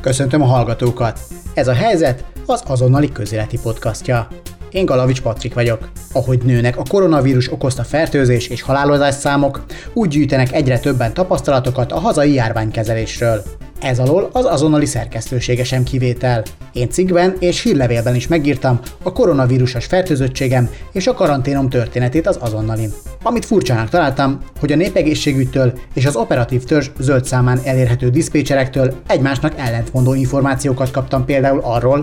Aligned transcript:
Köszöntöm 0.00 0.42
a 0.42 0.46
hallgatókat! 0.46 1.20
Ez 1.54 1.68
a 1.68 1.72
helyzet 1.72 2.24
az 2.46 2.62
azonnali 2.66 3.12
közéleti 3.12 3.58
podcastja. 3.62 4.28
Én 4.70 4.84
Galavics 4.84 5.20
Patrik 5.20 5.54
vagyok. 5.54 5.90
Ahogy 6.12 6.42
nőnek 6.44 6.76
a 6.76 6.82
koronavírus 6.88 7.52
okozta 7.52 7.82
fertőzés 7.82 8.48
és 8.48 8.62
halálozás 8.62 9.14
számok, 9.14 9.64
úgy 9.92 10.08
gyűjtenek 10.08 10.52
egyre 10.52 10.78
többen 10.78 11.14
tapasztalatokat 11.14 11.92
a 11.92 11.98
hazai 11.98 12.32
járványkezelésről. 12.32 13.42
Ez 13.80 13.98
alól 13.98 14.28
az 14.32 14.44
azonnali 14.44 14.86
szerkesztősége 14.86 15.64
sem 15.64 15.82
kivétel. 15.82 16.42
Én 16.72 16.90
cikkben 16.90 17.36
és 17.38 17.62
hírlevélben 17.62 18.14
is 18.14 18.26
megírtam 18.26 18.80
a 19.02 19.12
koronavírusos 19.12 19.86
fertőzöttségem 19.86 20.70
és 20.92 21.06
a 21.06 21.14
karanténom 21.14 21.68
történetét 21.68 22.26
az 22.26 22.38
azonnalin. 22.40 22.92
Amit 23.22 23.44
furcsának 23.44 23.88
találtam, 23.88 24.40
hogy 24.60 24.72
a 24.72 24.76
népegészségügytől 24.76 25.72
és 25.94 26.06
az 26.06 26.16
operatív 26.16 26.64
törzs 26.64 26.90
zöld 26.98 27.24
számán 27.24 27.60
elérhető 27.64 28.10
diszpécserektől 28.10 28.94
egymásnak 29.06 29.52
ellentmondó 29.56 30.14
információkat 30.14 30.90
kaptam 30.90 31.24
például 31.24 31.60
arról, 31.62 32.02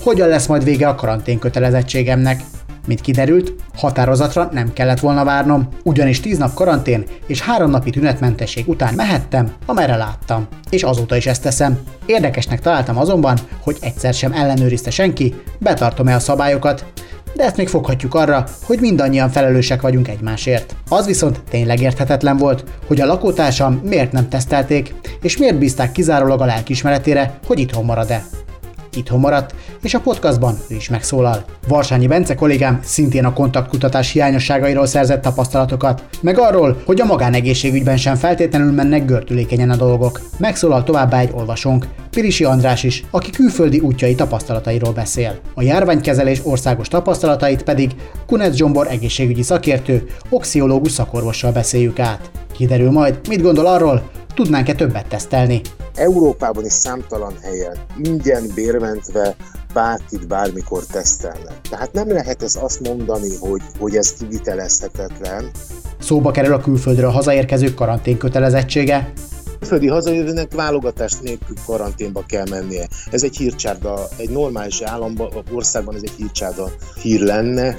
hogyan 0.00 0.28
lesz 0.28 0.46
majd 0.46 0.64
vége 0.64 0.88
a 0.88 0.94
karantén 0.94 1.38
kötelezettségemnek, 1.38 2.40
mint 2.86 3.00
kiderült, 3.00 3.54
határozatra 3.76 4.48
nem 4.52 4.72
kellett 4.72 5.00
volna 5.00 5.24
várnom, 5.24 5.68
ugyanis 5.82 6.20
10 6.20 6.38
nap 6.38 6.54
karantén 6.54 7.04
és 7.26 7.40
3 7.40 7.70
napi 7.70 7.90
tünetmentesség 7.90 8.68
után 8.68 8.94
mehettem, 8.94 9.52
amerre 9.66 9.96
láttam. 9.96 10.46
És 10.70 10.82
azóta 10.82 11.16
is 11.16 11.26
ezt 11.26 11.42
teszem. 11.42 11.78
Érdekesnek 12.06 12.60
találtam 12.60 12.98
azonban, 12.98 13.38
hogy 13.60 13.76
egyszer 13.80 14.14
sem 14.14 14.32
ellenőrizte 14.32 14.90
senki, 14.90 15.34
betartom-e 15.58 16.14
a 16.14 16.18
szabályokat, 16.18 16.84
de 17.34 17.44
ezt 17.44 17.56
még 17.56 17.68
foghatjuk 17.68 18.14
arra, 18.14 18.44
hogy 18.62 18.80
mindannyian 18.80 19.30
felelősek 19.30 19.80
vagyunk 19.80 20.08
egymásért. 20.08 20.74
Az 20.88 21.06
viszont 21.06 21.40
tényleg 21.50 21.80
érthetetlen 21.80 22.36
volt, 22.36 22.64
hogy 22.86 23.00
a 23.00 23.06
lakótársam 23.06 23.80
miért 23.84 24.12
nem 24.12 24.28
tesztelték, 24.28 24.94
és 25.22 25.36
miért 25.36 25.58
bízták 25.58 25.92
kizárólag 25.92 26.40
a 26.40 26.44
lelkismeretére, 26.44 27.38
hogy 27.46 27.58
itthon 27.58 27.84
marad-e 27.84 28.24
itthon 28.96 29.20
maradt, 29.20 29.54
és 29.82 29.94
a 29.94 30.00
podcastban 30.00 30.58
ő 30.68 30.74
is 30.74 30.88
megszólal. 30.88 31.44
Varsányi 31.68 32.06
Bence 32.06 32.34
kollégám 32.34 32.80
szintén 32.82 33.24
a 33.24 33.32
kontaktkutatás 33.32 34.12
hiányosságairól 34.12 34.86
szerzett 34.86 35.22
tapasztalatokat, 35.22 36.04
meg 36.20 36.38
arról, 36.38 36.82
hogy 36.86 37.00
a 37.00 37.04
magánegészségügyben 37.04 37.96
sem 37.96 38.14
feltétlenül 38.14 38.72
mennek 38.72 39.04
görtülékenyen 39.04 39.70
a 39.70 39.76
dolgok. 39.76 40.20
Megszólal 40.38 40.84
továbbá 40.84 41.18
egy 41.18 41.30
olvasónk, 41.32 41.86
Pirisi 42.10 42.44
András 42.44 42.82
is, 42.82 43.04
aki 43.10 43.30
külföldi 43.30 43.78
útjai 43.78 44.14
tapasztalatairól 44.14 44.92
beszél. 44.92 45.38
A 45.54 45.62
járványkezelés 45.62 46.40
országos 46.42 46.88
tapasztalatait 46.88 47.62
pedig 47.62 47.90
Kunec 48.26 48.54
Zsombor 48.54 48.86
egészségügyi 48.90 49.42
szakértő, 49.42 50.06
oxiológus 50.28 50.92
szakorvossal 50.92 51.52
beszéljük 51.52 51.98
át. 51.98 52.30
Kiderül 52.52 52.90
majd, 52.90 53.20
mit 53.28 53.42
gondol 53.42 53.66
arról, 53.66 54.10
tudnánk-e 54.36 54.74
többet 54.74 55.06
tesztelni. 55.06 55.60
Európában 55.94 56.64
is 56.64 56.72
számtalan 56.72 57.34
helyen 57.42 57.76
ingyen 58.02 58.50
bérmentve 58.54 59.36
bárkit 59.72 60.26
bármikor 60.26 60.84
tesztelnek. 60.86 61.60
Tehát 61.70 61.92
nem 61.92 62.12
lehet 62.12 62.42
ezt 62.42 62.56
azt 62.56 62.80
mondani, 62.80 63.36
hogy, 63.40 63.62
hogy 63.78 63.96
ez 63.96 64.12
kivitelezhetetlen. 64.12 65.50
Szóba 65.98 66.30
kerül 66.30 66.52
a 66.52 66.60
külföldről 66.60 67.10
hazaérkezők 67.10 67.74
karantén 67.74 68.18
kötelezettsége, 68.18 69.12
külföldi 69.58 69.88
hazajövőnek 69.88 70.54
válogatás 70.54 71.12
nélkül 71.22 71.56
karanténba 71.66 72.24
kell 72.28 72.44
mennie. 72.50 72.88
Ez 73.10 73.22
egy 73.22 73.36
hírcsárda, 73.36 74.08
egy 74.16 74.30
normális 74.30 74.80
államban, 74.82 75.28
országban 75.52 75.94
ez 75.94 76.02
egy 76.04 76.14
hírcsárda 76.16 76.70
hír 77.02 77.20
lenne. 77.20 77.76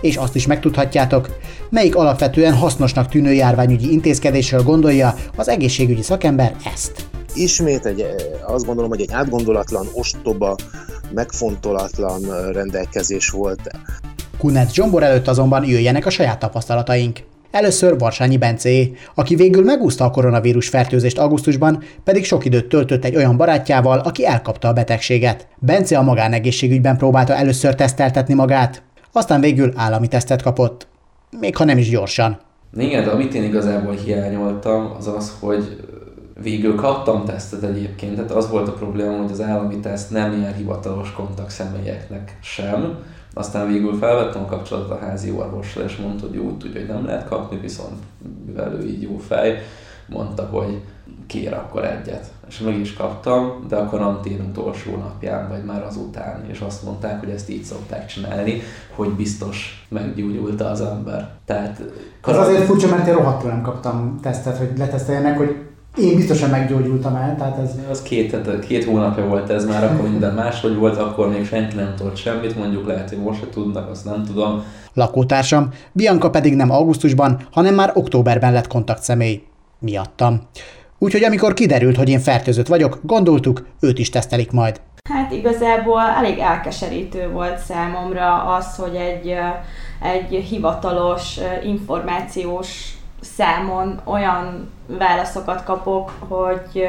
És 0.00 0.16
azt 0.16 0.34
is 0.34 0.46
megtudhatjátok, 0.46 1.38
melyik 1.70 1.96
alapvetően 1.96 2.54
hasznosnak 2.54 3.08
tűnő 3.08 3.32
járványügyi 3.32 3.92
intézkedésről 3.92 4.62
gondolja 4.62 5.14
az 5.36 5.48
egészségügyi 5.48 6.02
szakember 6.02 6.56
ezt 6.74 7.06
ismét 7.38 7.86
egy, 7.86 8.06
azt 8.46 8.64
gondolom, 8.64 8.90
hogy 8.90 9.00
egy 9.00 9.12
átgondolatlan, 9.12 9.86
ostoba, 9.92 10.56
megfontolatlan 11.14 12.20
rendelkezés 12.52 13.28
volt. 13.28 13.60
Kunec 14.38 14.72
Zsombor 14.72 15.02
előtt 15.02 15.28
azonban 15.28 15.64
jöjjenek 15.64 16.06
a 16.06 16.10
saját 16.10 16.38
tapasztalataink. 16.38 17.18
Először 17.50 17.98
Varsányi 17.98 18.36
Bencé, 18.36 18.92
aki 19.14 19.34
végül 19.34 19.64
megúszta 19.64 20.04
a 20.04 20.10
koronavírus 20.10 20.68
fertőzést 20.68 21.18
augusztusban, 21.18 21.82
pedig 22.04 22.24
sok 22.24 22.44
időt 22.44 22.68
töltött 22.68 23.04
egy 23.04 23.16
olyan 23.16 23.36
barátjával, 23.36 23.98
aki 23.98 24.26
elkapta 24.26 24.68
a 24.68 24.72
betegséget. 24.72 25.48
Bence 25.58 25.98
a 25.98 26.02
magánegészségügyben 26.02 26.96
próbálta 26.96 27.34
először 27.34 27.74
teszteltetni 27.74 28.34
magát, 28.34 28.82
aztán 29.12 29.40
végül 29.40 29.72
állami 29.76 30.08
tesztet 30.08 30.42
kapott. 30.42 30.86
Még 31.40 31.56
ha 31.56 31.64
nem 31.64 31.78
is 31.78 31.88
gyorsan. 31.88 32.38
Igen, 32.76 33.04
de 33.04 33.10
amit 33.10 33.34
én 33.34 33.44
igazából 33.44 33.92
hiányoltam, 33.92 34.94
az 34.98 35.06
az, 35.06 35.36
hogy 35.40 35.88
Végül 36.42 36.74
kaptam 36.74 37.24
tesztet 37.24 37.62
egyébként, 37.62 38.14
tehát 38.14 38.30
az 38.30 38.50
volt 38.50 38.68
a 38.68 38.72
probléma, 38.72 39.16
hogy 39.16 39.30
az 39.30 39.40
állami 39.40 39.80
teszt 39.80 40.10
nem 40.10 40.32
ilyen 40.32 40.54
hivatalos 40.54 41.12
kontakt 41.12 41.50
személyeknek 41.50 42.38
sem. 42.42 42.98
Aztán 43.34 43.68
végül 43.68 43.98
felvettem 43.98 44.42
a 44.42 44.46
kapcsolatot 44.46 44.90
a 44.90 44.98
házi 44.98 45.30
orvossal, 45.30 45.84
és 45.84 45.96
mondta, 45.96 46.26
hogy 46.26 46.36
úgy 46.36 46.56
tudja, 46.56 46.80
hogy 46.80 46.88
nem 46.88 47.04
lehet 47.04 47.28
kapni, 47.28 47.58
viszont 47.60 47.96
mivel 48.46 48.72
ő 48.72 48.86
így 48.86 49.02
jó 49.02 49.16
fej, 49.16 49.62
mondta, 50.08 50.42
hogy 50.42 50.80
kér 51.28 51.52
akkor 51.52 51.84
egyet. 51.84 52.26
És 52.48 52.58
meg 52.58 52.78
is 52.78 52.94
kaptam, 52.94 53.64
de 53.68 53.76
a 53.76 53.86
karantén 53.86 54.46
utolsó 54.50 54.96
napján, 54.96 55.48
vagy 55.48 55.64
már 55.64 55.82
azután, 55.82 56.44
és 56.50 56.60
azt 56.60 56.84
mondták, 56.84 57.20
hogy 57.20 57.30
ezt 57.30 57.50
így 57.50 57.62
szokták 57.62 58.06
csinálni, 58.06 58.62
hogy 58.94 59.08
biztos 59.08 59.86
meggyógyult 59.88 60.60
az 60.60 60.80
ember. 60.80 61.30
Tehát 61.44 61.82
karantén... 62.20 62.44
Ez 62.44 62.50
azért 62.50 62.68
furcsa, 62.68 62.88
mert 62.88 63.06
én 63.06 63.14
rohadtul 63.14 63.50
nem 63.50 63.62
kaptam 63.62 64.18
tesztet, 64.22 64.58
hogy 64.58 64.70
leteszteljenek, 64.76 65.36
hogy 65.36 65.56
én 65.96 66.16
biztosan 66.16 66.50
meggyógyultam 66.50 67.14
el, 67.14 67.36
tehát 67.36 67.58
ez... 67.58 67.70
Az 67.90 68.02
két, 68.02 68.36
két 68.66 68.84
hónapja 68.84 69.26
volt 69.26 69.50
ez 69.50 69.66
már, 69.66 69.84
akkor 69.84 70.08
minden 70.10 70.34
máshogy 70.44 70.76
volt, 70.76 70.98
akkor 70.98 71.28
még 71.28 71.46
senki 71.46 71.76
nem 71.76 71.94
tudott 71.96 72.16
semmit, 72.16 72.56
mondjuk 72.56 72.86
lehet, 72.86 73.08
hogy 73.08 73.18
most 73.18 73.40
se 73.40 73.48
tudnak, 73.48 73.90
azt 73.90 74.04
nem 74.04 74.24
tudom. 74.24 74.62
Lakótársam, 74.94 75.68
Bianca 75.92 76.30
pedig 76.30 76.54
nem 76.54 76.70
augusztusban, 76.70 77.46
hanem 77.50 77.74
már 77.74 77.90
októberben 77.94 78.52
lett 78.52 78.66
kontaktszemély. 78.66 79.42
Miattam. 79.78 80.40
Úgyhogy 80.98 81.24
amikor 81.24 81.54
kiderült, 81.54 81.96
hogy 81.96 82.08
én 82.08 82.20
fertőzött 82.20 82.66
vagyok, 82.66 82.98
gondoltuk, 83.02 83.66
őt 83.80 83.98
is 83.98 84.10
tesztelik 84.10 84.50
majd. 84.50 84.80
Hát 85.10 85.32
igazából 85.32 86.00
elég 86.00 86.38
elkeserítő 86.38 87.28
volt 87.28 87.58
számomra 87.58 88.42
az, 88.42 88.76
hogy 88.76 88.94
egy, 88.94 89.34
egy 90.02 90.44
hivatalos 90.44 91.38
információs 91.64 92.92
számon 93.20 94.00
olyan 94.04 94.70
válaszokat 94.86 95.64
kapok, 95.64 96.12
hogy 96.28 96.88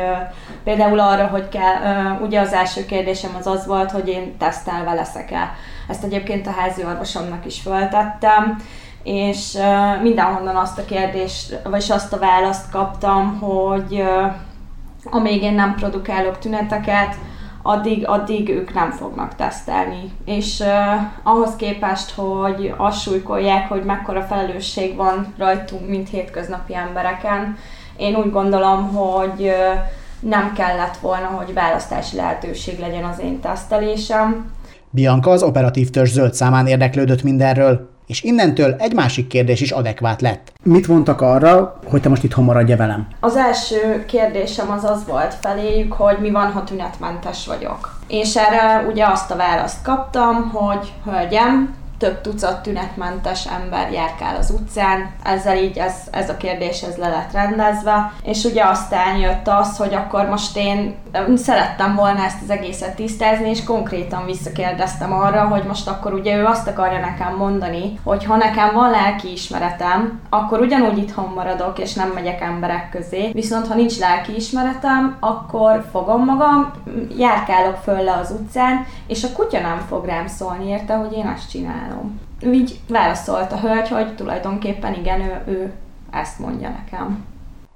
például 0.64 1.00
arra, 1.00 1.28
hogy 1.28 1.50
kell, 1.50 2.18
ugye 2.22 2.40
az 2.40 2.54
első 2.54 2.86
kérdésem 2.86 3.36
az 3.40 3.48
az 3.48 3.66
volt, 3.66 3.92
hogy 3.92 4.08
én 4.08 4.38
tesztelve 4.38 4.94
leszek-e. 4.94 5.52
Ezt 5.88 6.04
egyébként 6.04 6.48
a 6.48 6.52
házi 6.52 6.84
orvosomnak 6.84 7.46
is 7.46 7.60
föltettem, 7.62 8.58
és 9.04 9.58
mindenhonnan 10.02 10.56
azt 10.56 10.80
a 10.80 10.86
kérdést, 10.86 11.60
vagy 11.64 11.86
azt 11.90 12.14
a 12.14 12.20
választ 12.20 12.72
kaptam, 12.72 13.40
hogy 13.40 14.04
amíg 15.04 15.42
én 15.42 15.54
nem 15.54 15.76
produkálok 15.76 16.40
tüneteket, 16.40 17.16
addig, 17.62 18.08
addig 18.08 18.50
ők 18.50 18.74
nem 18.74 18.92
fognak 18.92 19.36
tesztelni. 19.36 20.12
És 20.26 20.60
uh, 20.60 20.68
ahhoz 21.24 21.56
képest, 21.56 22.12
hogy 22.12 22.74
azt 22.78 23.02
súlykolják, 23.02 23.70
hogy 23.70 23.84
mekkora 23.84 24.22
felelősség 24.22 24.96
van 24.96 25.34
rajtunk, 25.38 25.88
mint 25.88 26.10
hétköznapi 26.10 26.76
embereken, 26.76 27.58
én 27.98 28.16
úgy 28.16 28.32
gondolom, 28.32 28.94
hogy 28.94 29.42
uh, 29.42 29.54
nem 30.20 30.54
kellett 30.54 30.98
volna, 30.98 31.28
hogy 31.28 31.54
választási 31.54 32.16
lehetőség 32.16 32.80
legyen 32.80 33.04
az 33.04 33.20
én 33.20 33.40
tesztelésem. 33.40 34.52
Bianca 34.90 35.30
az 35.30 35.44
operatív 35.44 35.90
törzs 35.90 36.12
zöld 36.12 36.34
számán 36.34 36.68
érdeklődött 36.68 37.24
mindenről. 37.24 37.89
És 38.10 38.22
innentől 38.24 38.76
egy 38.80 38.94
másik 38.94 39.28
kérdés 39.28 39.62
is 39.62 39.72
adekvát 39.72 40.22
lett. 40.22 40.52
Mit 40.64 40.88
mondtak 40.88 41.22
arra, 41.22 41.80
hogy 41.86 42.02
te 42.02 42.10
most 42.10 42.24
itt 42.24 42.36
maradja 42.36 42.78
velem? 42.78 43.08
Az 43.20 43.36
első 43.36 44.06
kérdésem 44.08 44.72
az 44.72 44.84
az 44.84 45.06
volt 45.08 45.34
feléjük, 45.34 45.94
hogy 45.94 46.18
mi 46.20 46.32
van, 46.32 46.52
ha 46.52 46.64
tünetmentes 46.64 47.46
vagyok. 47.46 48.00
És 48.08 48.36
erre 48.36 48.86
ugye 48.88 49.06
azt 49.06 49.32
a 49.32 49.36
választ 49.36 49.82
kaptam, 49.84 50.50
hogy 50.50 50.94
hölgyem, 51.06 51.76
több 52.00 52.22
tucat 52.22 52.62
tünetmentes 52.62 53.46
ember 53.46 53.92
járkál 53.92 54.36
az 54.36 54.52
utcán, 54.52 55.12
ezzel 55.24 55.58
így 55.58 55.78
ez, 55.78 55.94
ez 56.12 56.30
a 56.30 56.38
kérdés 56.38 56.82
ez 56.82 56.96
le 56.96 57.10
lett 57.10 57.32
rendezve, 57.32 58.14
és 58.24 58.44
ugye 58.44 58.64
aztán 58.64 59.18
jött 59.18 59.48
az, 59.48 59.78
hogy 59.78 59.94
akkor 59.94 60.26
most 60.30 60.58
én 60.58 60.96
szerettem 61.36 61.96
volna 61.96 62.24
ezt 62.24 62.42
az 62.42 62.50
egészet 62.50 62.96
tisztázni, 62.96 63.50
és 63.50 63.64
konkrétan 63.64 64.26
visszakérdeztem 64.26 65.14
arra, 65.14 65.48
hogy 65.48 65.64
most 65.64 65.88
akkor 65.88 66.14
ugye 66.14 66.38
ő 66.38 66.46
azt 66.46 66.68
akarja 66.68 67.00
nekem 67.00 67.36
mondani, 67.36 68.00
hogy 68.04 68.26
ha 68.26 68.36
nekem 68.36 68.74
van 68.74 68.90
lelki 68.90 69.32
ismeretem, 69.32 70.20
akkor 70.30 70.60
ugyanúgy 70.60 70.98
itthon 70.98 71.32
maradok, 71.36 71.80
és 71.80 71.94
nem 71.94 72.10
megyek 72.14 72.42
emberek 72.42 72.90
közé, 72.90 73.32
viszont 73.34 73.68
ha 73.68 73.76
nincs 73.76 74.00
lelki 74.00 74.36
ismeretem, 74.36 75.18
akkor 75.20 75.86
fogom 75.92 76.26
magam, 76.26 76.72
járkálok 77.18 77.76
föl 77.76 78.04
le 78.04 78.14
az 78.14 78.32
utcán, 78.32 78.86
és 79.08 79.24
a 79.24 79.32
kutya 79.34 79.60
nem 79.60 79.86
fog 79.88 80.06
rám 80.06 80.28
szólni 80.28 80.68
érte, 80.68 80.94
hogy 80.94 81.14
én 81.14 81.34
azt 81.36 81.50
csinálom. 81.50 81.89
Így 82.54 82.80
válaszolt 82.88 83.52
a 83.52 83.60
hölgy, 83.60 83.88
hogy 83.88 84.16
tulajdonképpen 84.16 84.94
igen, 84.94 85.22
ő, 85.22 85.42
ő 85.48 85.72
ezt 86.12 86.40
mondja 86.40 86.70
nekem. 86.70 87.26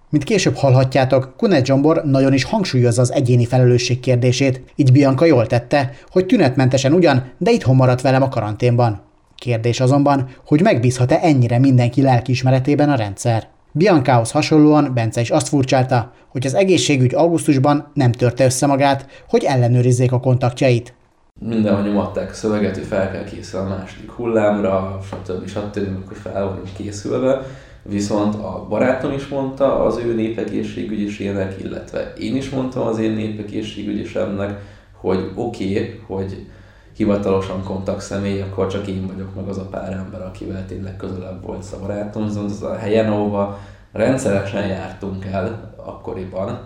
Mint 0.10 0.26
később 0.26 0.56
hallhatjátok, 0.56 1.34
Kunet 1.38 1.66
Zsombor 1.66 2.04
nagyon 2.06 2.34
is 2.34 2.44
hangsúlyozza 2.44 3.02
az 3.02 3.12
egyéni 3.12 3.46
felelősség 3.46 4.00
kérdését, 4.00 4.62
így 4.76 4.92
Bianca 4.92 5.26
jól 5.26 5.48
tette, 5.48 5.92
hogy 6.12 6.26
tünetmentesen 6.26 6.94
ugyan, 6.94 7.32
de 7.38 7.52
itthon 7.52 7.76
maradt 7.76 8.02
velem 8.02 8.22
a 8.22 8.30
karanténban. 8.30 9.02
Kérdés 9.36 9.80
azonban, 9.80 10.30
hogy 10.46 10.62
megbízhat-e 10.62 11.20
ennyire 11.22 11.60
mindenki 11.60 12.02
lelkiismeretében 12.02 12.90
a 12.90 12.96
rendszer. 12.96 13.48
Biancához 13.72 14.32
hasonlóan 14.32 14.92
Bence 14.94 15.22
is 15.22 15.30
azt 15.30 15.48
furcsálta, 15.48 16.14
hogy 16.28 16.46
az 16.46 16.54
egészségügy 16.54 17.14
augusztusban 17.14 17.92
nem 17.94 18.12
törte 18.12 18.46
össze 18.46 18.66
magát, 18.66 19.06
hogy 19.30 19.44
ellenőrizzék 19.44 20.12
a 20.12 20.20
kontaktjait. 20.20 20.94
Mindenhol 21.48 21.82
nyomatták 21.82 22.34
szöveget, 22.34 22.76
hogy 22.76 22.86
fel 22.86 23.12
kell 23.12 23.24
készülni 23.24 23.72
a 23.72 23.76
második 23.78 24.12
hullámra, 24.12 25.00
stb. 25.04 25.48
stb. 25.48 26.08
hogy 26.08 26.18
fel 26.18 26.48
vagyunk 26.48 26.74
készülve. 26.78 27.42
Viszont 27.82 28.36
a 28.36 28.66
barátom 28.70 29.12
is 29.12 29.28
mondta 29.28 29.84
az 29.84 29.98
ő 29.98 30.14
népegészségügyisének, 30.14 31.56
illetve 31.64 32.14
én 32.18 32.36
is 32.36 32.50
mondtam 32.50 32.88
az 32.88 33.00
én 33.00 33.12
népegészségügyisemnek, 33.12 34.62
hogy 34.92 35.32
oké, 35.36 35.66
okay, 35.66 36.02
hogy 36.08 36.48
hivatalosan 36.96 37.64
kontakt 37.64 38.02
személy, 38.02 38.42
akkor 38.42 38.68
csak 38.68 38.88
én 38.88 39.08
vagyok 39.08 39.36
meg 39.36 39.48
az 39.48 39.58
a 39.58 39.66
pár 39.66 39.94
ember, 39.94 40.22
akivel 40.22 40.66
tényleg 40.66 40.96
közelebb 40.96 41.46
volt 41.46 41.66
a 41.74 41.80
barátom, 41.80 42.26
viszont 42.26 42.52
az 42.52 42.64
a 42.64 42.76
helyen, 42.76 43.12
ahova 43.12 43.60
rendszeresen 43.92 44.68
jártunk 44.68 45.26
el 45.26 45.74
akkoriban, 45.86 46.60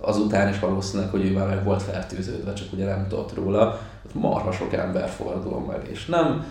azután 0.00 0.48
is 0.48 0.58
valószínűleg, 0.58 1.10
hogy 1.10 1.24
ő 1.24 1.32
már 1.32 1.46
meg 1.46 1.64
volt 1.64 1.82
fertőződve, 1.82 2.52
csak 2.52 2.72
ugye 2.72 2.84
nem 2.84 3.06
tudott 3.08 3.34
róla, 3.34 3.78
marha 4.14 4.52
sok 4.52 4.72
ember 4.72 5.08
fordul 5.08 5.60
meg, 5.60 5.88
és 5.90 6.06
nem, 6.06 6.44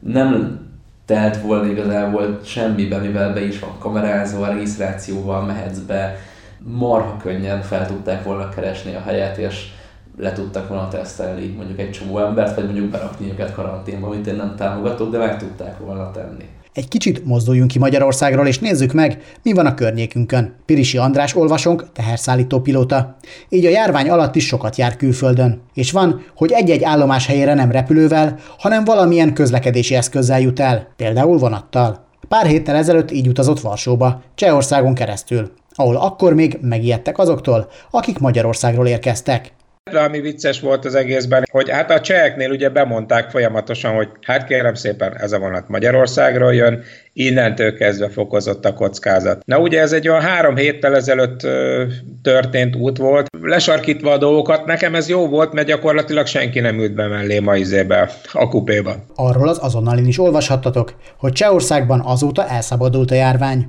nem 0.00 0.60
telt 1.04 1.40
volna 1.40 1.66
igazából 1.66 2.40
semmibe, 2.44 2.98
mivel 2.98 3.32
be 3.32 3.40
is 3.40 3.58
van 3.58 3.78
kamerázva, 3.78 4.46
a 4.46 4.48
regisztrációval 4.48 5.42
mehetsz 5.42 5.78
be, 5.78 6.16
marha 6.58 7.16
könnyen 7.16 7.62
fel 7.62 7.86
tudták 7.86 8.24
volna 8.24 8.48
keresni 8.48 8.94
a 8.94 9.00
helyet, 9.00 9.36
és 9.36 9.72
le 10.16 10.32
tudtak 10.32 10.68
volna 10.68 10.88
tesztelni 10.88 11.46
mondjuk 11.46 11.78
egy 11.78 11.90
csomó 11.90 12.18
embert, 12.18 12.54
vagy 12.54 12.64
mondjuk 12.64 12.90
berakni 12.90 13.30
őket 13.30 13.54
karanténba, 13.54 14.06
amit 14.06 14.26
én 14.26 14.34
nem 14.34 14.56
támogatok, 14.56 15.10
de 15.10 15.18
meg 15.18 15.38
tudták 15.38 15.78
volna 15.78 16.10
tenni. 16.10 16.48
Egy 16.78 16.88
kicsit 16.88 17.24
mozduljunk 17.24 17.70
ki 17.70 17.78
Magyarországról, 17.78 18.46
és 18.46 18.58
nézzük 18.58 18.92
meg, 18.92 19.22
mi 19.42 19.52
van 19.52 19.66
a 19.66 19.74
környékünkön. 19.74 20.54
Pirisi 20.66 20.98
András 20.98 21.34
olvasónk, 21.34 21.92
teherszállító 21.92 22.60
pilóta. 22.60 23.16
Így 23.48 23.64
a 23.64 23.70
járvány 23.70 24.08
alatt 24.08 24.34
is 24.34 24.46
sokat 24.46 24.76
jár 24.76 24.96
külföldön. 24.96 25.60
És 25.74 25.90
van, 25.90 26.24
hogy 26.36 26.52
egy-egy 26.52 26.84
állomás 26.84 27.26
helyére 27.26 27.54
nem 27.54 27.70
repülővel, 27.70 28.38
hanem 28.58 28.84
valamilyen 28.84 29.34
közlekedési 29.34 29.94
eszközzel 29.94 30.40
jut 30.40 30.60
el, 30.60 30.88
például 30.96 31.38
vonattal. 31.38 32.06
Pár 32.28 32.46
héttel 32.46 32.76
ezelőtt 32.76 33.10
így 33.10 33.28
utazott 33.28 33.60
Varsóba, 33.60 34.22
Csehországon 34.34 34.94
keresztül, 34.94 35.50
ahol 35.74 35.96
akkor 35.96 36.34
még 36.34 36.58
megijedtek 36.60 37.18
azoktól, 37.18 37.68
akik 37.90 38.18
Magyarországról 38.18 38.86
érkeztek. 38.86 39.52
Ami 39.94 40.20
vicces 40.20 40.60
volt 40.60 40.84
az 40.84 40.94
egészben, 40.94 41.44
hogy 41.50 41.70
hát 41.70 41.90
a 41.90 42.00
cseheknél 42.00 42.50
ugye 42.50 42.68
bemondták 42.68 43.30
folyamatosan, 43.30 43.94
hogy 43.94 44.08
hát 44.20 44.46
kérem 44.46 44.74
szépen, 44.74 45.16
ez 45.16 45.32
a 45.32 45.38
vonat 45.38 45.68
Magyarországról 45.68 46.54
jön, 46.54 46.82
innentől 47.12 47.74
kezdve 47.74 48.08
fokozott 48.08 48.64
a 48.64 48.74
kockázat. 48.74 49.42
Na 49.44 49.58
ugye 49.58 49.80
ez 49.80 49.92
egy 49.92 50.08
olyan 50.08 50.20
három 50.20 50.56
héttel 50.56 50.94
ezelőtt 50.94 51.42
ö, 51.42 51.84
történt 52.22 52.76
út 52.76 52.96
volt, 52.96 53.26
lesarkítva 53.42 54.12
a 54.12 54.18
dolgokat, 54.18 54.66
nekem 54.66 54.94
ez 54.94 55.08
jó 55.08 55.28
volt, 55.28 55.52
mert 55.52 55.66
gyakorlatilag 55.66 56.26
senki 56.26 56.60
nem 56.60 56.78
ült 56.78 56.94
be 56.94 57.06
mellé 57.06 57.38
ma 57.38 57.56
izébe, 57.56 58.10
a 58.32 58.48
kupéba. 58.48 58.94
Arról 59.14 59.48
az 59.48 59.58
azonnalin 59.60 60.06
is 60.06 60.18
olvashattatok, 60.18 60.94
hogy 61.18 61.32
Csehországban 61.32 62.00
azóta 62.00 62.48
elszabadult 62.48 63.10
a 63.10 63.14
járvány. 63.14 63.66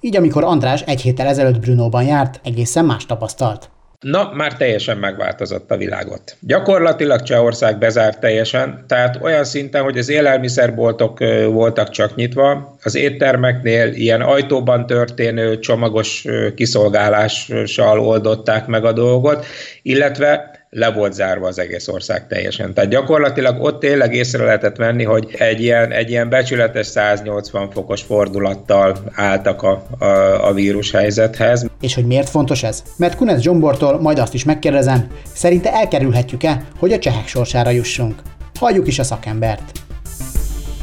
Így 0.00 0.16
amikor 0.16 0.44
András 0.44 0.82
egy 0.82 1.00
héttel 1.00 1.26
ezelőtt 1.26 1.60
Brunóban 1.60 2.04
járt, 2.04 2.40
egészen 2.44 2.84
más 2.84 3.06
tapasztalt. 3.06 3.70
Na, 4.00 4.30
már 4.34 4.56
teljesen 4.56 4.96
megváltozott 4.96 5.70
a 5.70 5.76
világot. 5.76 6.36
Gyakorlatilag 6.40 7.22
Csehország 7.22 7.78
bezárt 7.78 8.20
teljesen, 8.20 8.84
tehát 8.88 9.18
olyan 9.22 9.44
szinten, 9.44 9.82
hogy 9.82 9.98
az 9.98 10.08
élelmiszerboltok 10.08 11.18
voltak 11.50 11.90
csak 11.90 12.14
nyitva, 12.14 12.76
az 12.82 12.94
éttermeknél 12.94 13.92
ilyen 13.92 14.20
ajtóban 14.20 14.86
történő 14.86 15.58
csomagos 15.58 16.24
kiszolgálással 16.54 18.00
oldották 18.00 18.66
meg 18.66 18.84
a 18.84 18.92
dolgot, 18.92 19.46
illetve 19.82 20.50
le 20.76 20.90
volt 20.90 21.12
zárva 21.12 21.46
az 21.46 21.58
egész 21.58 21.88
ország 21.88 22.26
teljesen. 22.26 22.74
Tehát 22.74 22.90
gyakorlatilag 22.90 23.62
ott 23.62 23.80
tényleg 23.80 24.14
észre 24.14 24.44
lehetett 24.44 24.76
venni, 24.76 25.04
hogy 25.04 25.34
egy 25.38 25.60
ilyen, 25.60 25.92
egy 25.92 26.10
ilyen 26.10 26.28
becsületes 26.28 26.86
180 26.86 27.70
fokos 27.70 28.02
fordulattal 28.02 28.96
álltak 29.14 29.62
a, 29.62 29.86
a, 29.98 30.04
a 30.48 30.52
vírus 30.52 30.90
helyzethez. 30.90 31.66
És 31.80 31.94
hogy 31.94 32.06
miért 32.06 32.28
fontos 32.28 32.62
ez? 32.62 32.82
Mert 32.96 33.16
Kunec 33.16 33.40
Zsombortól 33.40 34.00
majd 34.00 34.18
azt 34.18 34.34
is 34.34 34.44
megkérdezem, 34.44 35.06
szerinte 35.32 35.72
elkerülhetjük-e, 35.72 36.62
hogy 36.78 36.92
a 36.92 36.98
csehek 36.98 37.26
sorsára 37.26 37.70
jussunk? 37.70 38.14
Halljuk 38.58 38.86
is 38.86 38.98
a 38.98 39.04
szakembert. 39.04 39.72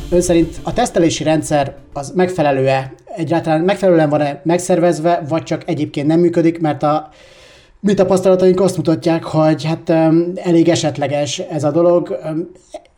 Ön 0.10 0.22
szerint 0.22 0.56
a 0.64 0.74
tesztelési 0.74 1.24
rendszer 1.24 1.76
az 1.94 2.12
megfelelő-e? 2.16 2.94
Egyáltalán 3.16 3.62
megfelelően 3.62 4.10
van-e 4.10 4.42
megszervezve, 4.44 5.22
vagy 5.28 5.44
csak 5.44 5.62
egyébként 5.66 6.08
nem 6.08 6.20
működik, 6.20 6.60
mert 6.60 6.84
a 6.84 7.10
mi 7.84 7.94
tapasztalataink 7.94 8.60
azt 8.60 8.78
mutatják, 8.78 9.24
hogy 9.24 9.64
hát 9.64 9.90
elég 10.36 10.70
esetleges 10.70 11.40
ez 11.40 11.64
a 11.64 11.72
dolog. 11.72 12.18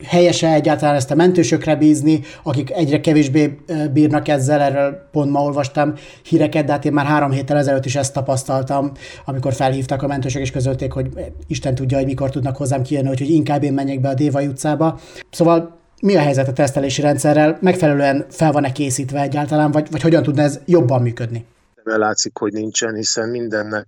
Helyese 0.06 0.54
egyáltalán 0.54 0.96
ezt 0.96 1.12
a 1.12 1.16
mentősökre 1.16 1.76
bízni, 1.76 2.22
akik 2.44 2.72
egyre 2.72 3.00
kevésbé 3.00 3.60
bírnak 3.94 4.28
ezzel, 4.28 4.62
erről 4.62 5.08
pont 5.12 5.32
ma 5.32 5.44
olvastam 5.44 5.94
híreket, 6.24 6.66
de 6.66 6.72
hát 6.72 6.86
én 6.86 6.94
már 6.94 7.06
három 7.06 7.32
héttel 7.32 7.58
ezelőtt 7.58 7.86
is 7.86 7.96
ezt 7.96 8.14
tapasztaltam, 8.14 8.92
amikor 9.26 9.54
felhívtak 9.54 10.04
a 10.04 10.08
mentősök 10.08 10.42
és 10.42 10.52
közölték, 10.52 10.92
hogy 10.92 11.10
Isten 11.48 11.76
tudja, 11.76 11.98
hogy 11.98 12.06
mikor 12.06 12.30
tudnak 12.30 12.58
hozzám 12.58 12.82
kijönni, 12.82 13.08
hogy 13.08 13.30
inkább 13.30 13.64
én 13.64 13.74
menjek 13.74 14.02
be 14.02 14.10
a 14.10 14.14
Dévai 14.14 14.48
utcába. 14.48 15.00
Szóval 15.32 15.78
mi 16.02 16.16
a 16.16 16.22
helyzet 16.22 16.48
a 16.48 16.54
tesztelési 16.54 17.02
rendszerrel? 17.02 17.58
Megfelelően 17.62 18.26
fel 18.30 18.52
van-e 18.52 18.72
készítve 18.72 19.22
egyáltalán, 19.22 19.72
vagy, 19.72 19.88
vagy 19.92 20.02
hogyan 20.02 20.24
tudna 20.24 20.42
ez 20.42 20.60
jobban 20.66 21.02
működni? 21.02 21.46
Látszik, 21.84 22.38
hogy 22.38 22.54
nincsen, 22.54 22.96
hiszen 22.96 23.30
mindennek 23.30 23.88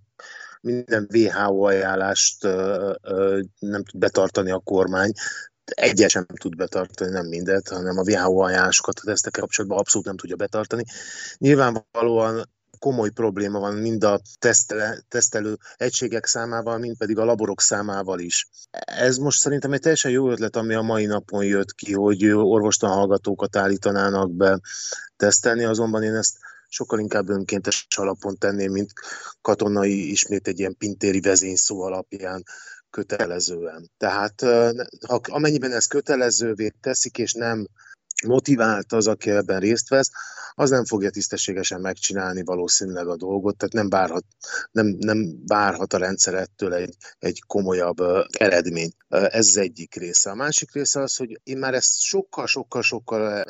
minden 0.73 1.07
WHO 1.13 1.63
ajánlást 1.63 2.43
nem 3.59 3.83
tud 3.83 3.99
betartani 3.99 4.51
a 4.51 4.59
kormány, 4.59 5.11
egyet 5.65 6.09
sem 6.09 6.25
tud 6.25 6.55
betartani, 6.55 7.11
nem 7.11 7.25
mindet, 7.25 7.67
hanem 7.67 7.97
a 7.97 8.03
WHO 8.11 8.39
ajánlásokat 8.39 8.99
a 8.99 9.05
tesztekkel 9.05 9.41
kapcsolatban 9.41 9.79
abszolút 9.79 10.07
nem 10.07 10.17
tudja 10.17 10.35
betartani. 10.35 10.83
Nyilvánvalóan 11.37 12.49
komoly 12.79 13.09
probléma 13.09 13.59
van 13.59 13.75
mind 13.75 14.03
a 14.03 14.21
tesztele, 14.39 14.97
tesztelő 15.07 15.57
egységek 15.75 16.25
számával, 16.25 16.77
mind 16.77 16.97
pedig 16.97 17.17
a 17.17 17.25
laborok 17.25 17.61
számával 17.61 18.19
is. 18.19 18.47
Ez 18.85 19.17
most 19.17 19.39
szerintem 19.39 19.73
egy 19.73 19.79
teljesen 19.79 20.11
jó 20.11 20.31
ötlet, 20.31 20.55
ami 20.55 20.73
a 20.73 20.81
mai 20.81 21.05
napon 21.05 21.45
jött 21.45 21.73
ki, 21.73 21.93
hogy 21.93 22.25
orvostan 22.25 22.89
hallgatókat 22.89 23.55
állítanának 23.55 24.31
be 24.31 24.59
tesztelni, 25.15 25.63
azonban 25.63 26.03
én 26.03 26.15
ezt 26.15 26.37
sokkal 26.67 26.99
inkább 26.99 27.29
önkéntes 27.29 27.87
alapon 27.95 28.37
tenném, 28.37 28.71
mint 28.71 28.91
katonai, 29.41 30.11
ismét 30.11 30.47
egy 30.47 30.59
ilyen 30.59 30.77
pintéri 30.77 31.19
vezényszó 31.19 31.81
alapján 31.81 32.43
kötelezően. 32.89 33.91
Tehát 33.97 34.41
ha, 35.07 35.19
amennyiben 35.23 35.71
ez 35.71 35.85
kötelezővé 35.85 36.73
teszik, 36.81 37.17
és 37.17 37.33
nem 37.33 37.67
motivált 38.25 38.93
az, 38.93 39.07
aki 39.07 39.29
ebben 39.29 39.59
részt 39.59 39.89
vesz, 39.89 40.09
az 40.59 40.69
nem 40.69 40.85
fogja 40.85 41.09
tisztességesen 41.09 41.81
megcsinálni 41.81 42.43
valószínűleg 42.43 43.07
a 43.07 43.15
dolgot, 43.15 43.57
tehát 43.57 43.73
nem 43.73 43.89
várhat, 43.89 44.25
nem, 44.71 44.85
nem 44.99 45.45
várhat 45.47 45.93
a 45.93 45.97
rendszer 45.97 46.33
ettől 46.33 46.73
egy, 46.73 46.95
egy 47.19 47.41
komolyabb 47.47 47.97
eredmény. 48.29 48.91
Ez 49.09 49.57
egyik 49.57 49.95
része. 49.95 50.29
A 50.29 50.35
másik 50.35 50.73
része 50.73 51.01
az, 51.01 51.15
hogy 51.15 51.39
én 51.43 51.57
már 51.57 51.73
ezt 51.73 52.01
sokkal-sokkal-sokkal 52.01 53.43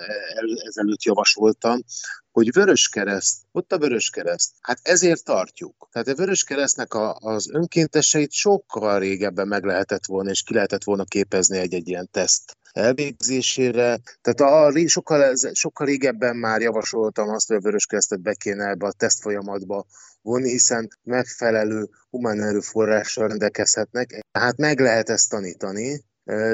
ezelőtt 0.67 1.03
javasoltam, 1.03 1.83
hogy 2.31 2.51
Vörös 2.53 2.89
Kereszt, 2.89 3.37
ott 3.51 3.71
a 3.71 3.77
Vörös 3.77 4.09
Kereszt, 4.09 4.51
hát 4.61 4.79
ezért 4.83 5.23
tartjuk. 5.23 5.87
Tehát 5.91 6.07
a 6.07 6.15
Vörös 6.15 6.43
Keresztnek 6.43 6.93
a, 6.93 7.15
az 7.19 7.49
önkénteseit 7.51 8.31
sokkal 8.31 8.99
régebben 8.99 9.47
meg 9.47 9.63
lehetett 9.63 10.05
volna, 10.05 10.29
és 10.29 10.43
ki 10.43 10.53
lehetett 10.53 10.83
volna 10.83 11.03
képezni 11.03 11.57
egy-egy 11.57 11.87
ilyen 11.87 12.09
teszt 12.11 12.57
elvégzésére. 12.77 13.99
Tehát 14.21 14.73
a, 14.75 14.87
sokkal, 14.87 15.35
sokkal 15.51 15.87
régebben 15.87 16.35
már 16.35 16.61
javasoltam 16.61 17.29
azt, 17.29 17.47
hogy 17.47 17.57
a 17.57 17.61
Vöröskeresztet 17.61 18.21
be 18.21 18.33
kéne 18.33 18.69
ebbe 18.69 18.85
a 18.85 18.91
teszt 18.91 19.21
folyamatba 19.21 19.85
vonni, 20.21 20.49
hiszen 20.49 20.87
megfelelő 21.03 21.89
humán 22.09 22.41
erőforrással 22.41 23.27
rendelkezhetnek. 23.27 24.25
Tehát 24.31 24.57
meg 24.57 24.79
lehet 24.79 25.09
ezt 25.09 25.29
tanítani, 25.29 26.03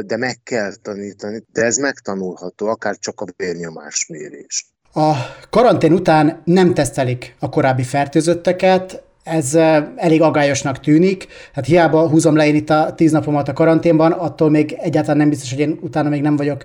de 0.05 0.17
meg 0.17 0.39
kell 0.43 0.73
tanítani, 0.81 1.43
de 1.51 1.63
ez 1.63 1.77
megtanulható, 1.77 2.67
akár 2.67 2.97
csak 2.97 3.21
a 3.21 3.25
bérnyomásmérés. 3.37 4.67
A 4.93 5.13
karantén 5.49 5.93
után 5.93 6.41
nem 6.45 6.73
tesztelik 6.73 7.35
a 7.39 7.49
korábbi 7.49 7.83
fertőzötteket, 7.83 9.03
ez 9.23 9.55
elég 9.95 10.21
agályosnak 10.21 10.79
tűnik. 10.79 11.27
Hát 11.53 11.65
hiába 11.65 12.09
húzom 12.09 12.35
le 12.35 12.47
én 12.47 12.55
itt 12.55 12.69
a 12.69 12.93
tíz 12.95 13.11
napomat 13.11 13.47
a 13.47 13.53
karanténban, 13.53 14.11
attól 14.11 14.49
még 14.49 14.77
egyáltalán 14.79 15.17
nem 15.17 15.29
biztos, 15.29 15.49
hogy 15.49 15.59
én 15.59 15.77
utána 15.81 16.09
még 16.09 16.21
nem 16.21 16.35
vagyok 16.35 16.63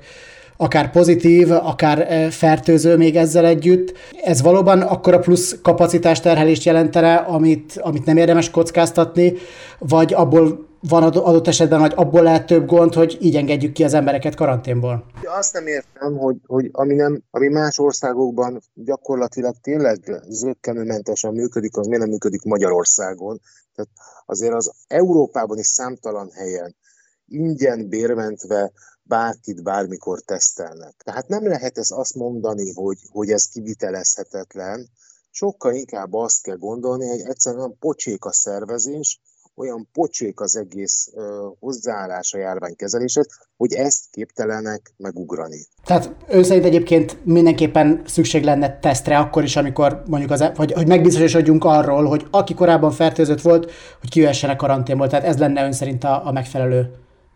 akár 0.60 0.90
pozitív, 0.90 1.50
akár 1.50 2.28
fertőző 2.30 2.96
még 2.96 3.16
ezzel 3.16 3.46
együtt. 3.46 3.96
Ez 4.24 4.42
valóban 4.42 4.80
akkora 4.80 5.18
plusz 5.18 5.58
kapacitás 5.62 6.20
terhelést 6.20 6.64
jelentene, 6.64 7.14
amit, 7.14 7.78
amit 7.82 8.04
nem 8.04 8.16
érdemes 8.16 8.50
kockáztatni, 8.50 9.32
vagy 9.78 10.14
abból 10.14 10.67
van 10.80 11.02
adott 11.02 11.46
esetben, 11.46 11.80
hogy 11.80 11.92
abból 11.96 12.22
lehet 12.22 12.46
több 12.46 12.66
gond, 12.66 12.94
hogy 12.94 13.18
így 13.20 13.36
engedjük 13.36 13.72
ki 13.72 13.84
az 13.84 13.94
embereket 13.94 14.34
karanténból? 14.34 15.06
Azt 15.24 15.52
nem 15.52 15.66
értem, 15.66 16.16
hogy, 16.16 16.36
hogy 16.46 16.68
ami, 16.72 16.94
nem, 16.94 17.22
ami 17.30 17.48
más 17.48 17.78
országokban 17.78 18.60
gyakorlatilag 18.74 19.54
tényleg 19.62 20.20
zöggenőmentesen 20.28 21.32
működik, 21.32 21.76
az 21.76 21.86
miért 21.86 22.02
nem 22.02 22.10
működik 22.10 22.42
Magyarországon. 22.42 23.40
Tehát 23.74 23.90
azért 24.26 24.54
az 24.54 24.72
Európában 24.86 25.58
is 25.58 25.66
számtalan 25.66 26.30
helyen 26.32 26.76
ingyen 27.26 27.88
bérmentve 27.88 28.72
bárkit 29.02 29.62
bármikor 29.62 30.20
tesztelnek. 30.20 30.94
Tehát 31.04 31.28
nem 31.28 31.46
lehet 31.46 31.78
ez 31.78 31.90
azt 31.90 32.14
mondani, 32.14 32.72
hogy, 32.72 32.98
hogy 33.10 33.30
ez 33.30 33.48
kivitelezhetetlen, 33.48 34.88
sokkal 35.30 35.74
inkább 35.74 36.14
azt 36.14 36.42
kell 36.42 36.56
gondolni, 36.56 37.08
hogy 37.08 37.20
egyszerűen 37.20 37.76
pocsék 37.78 38.24
a 38.24 38.32
szervezés, 38.32 39.20
olyan 39.58 39.88
pocsék 39.92 40.40
az 40.40 40.56
egész 40.56 41.10
uh, 41.12 41.24
hozzáállás 41.60 42.32
a 42.32 42.38
járványkezeléshez, 42.38 43.26
hogy 43.56 43.72
ezt 43.72 44.04
képtelenek 44.10 44.92
megugrani. 44.96 45.66
Tehát 45.84 46.14
ő 46.28 46.42
szerint 46.42 46.64
egyébként 46.64 47.24
mindenképpen 47.24 48.02
szükség 48.06 48.44
lenne 48.44 48.78
tesztre 48.78 49.18
akkor 49.18 49.42
is, 49.42 49.56
amikor 49.56 50.02
mondjuk 50.06 50.30
az, 50.30 50.44
vagy 50.54 50.72
hogy 50.72 50.86
megbizonyosodjunk 50.86 51.64
arról, 51.64 52.04
hogy 52.04 52.26
aki 52.30 52.54
korábban 52.54 52.90
fertőzött 52.90 53.40
volt, 53.40 53.70
hogy 54.00 54.10
kijöhessenek 54.10 54.56
karanténból. 54.56 55.08
Tehát 55.08 55.24
ez 55.24 55.38
lenne 55.38 55.64
ön 55.64 55.72
szerint 55.72 56.04
a, 56.04 56.26
a 56.26 56.32
megfelelő 56.32 56.90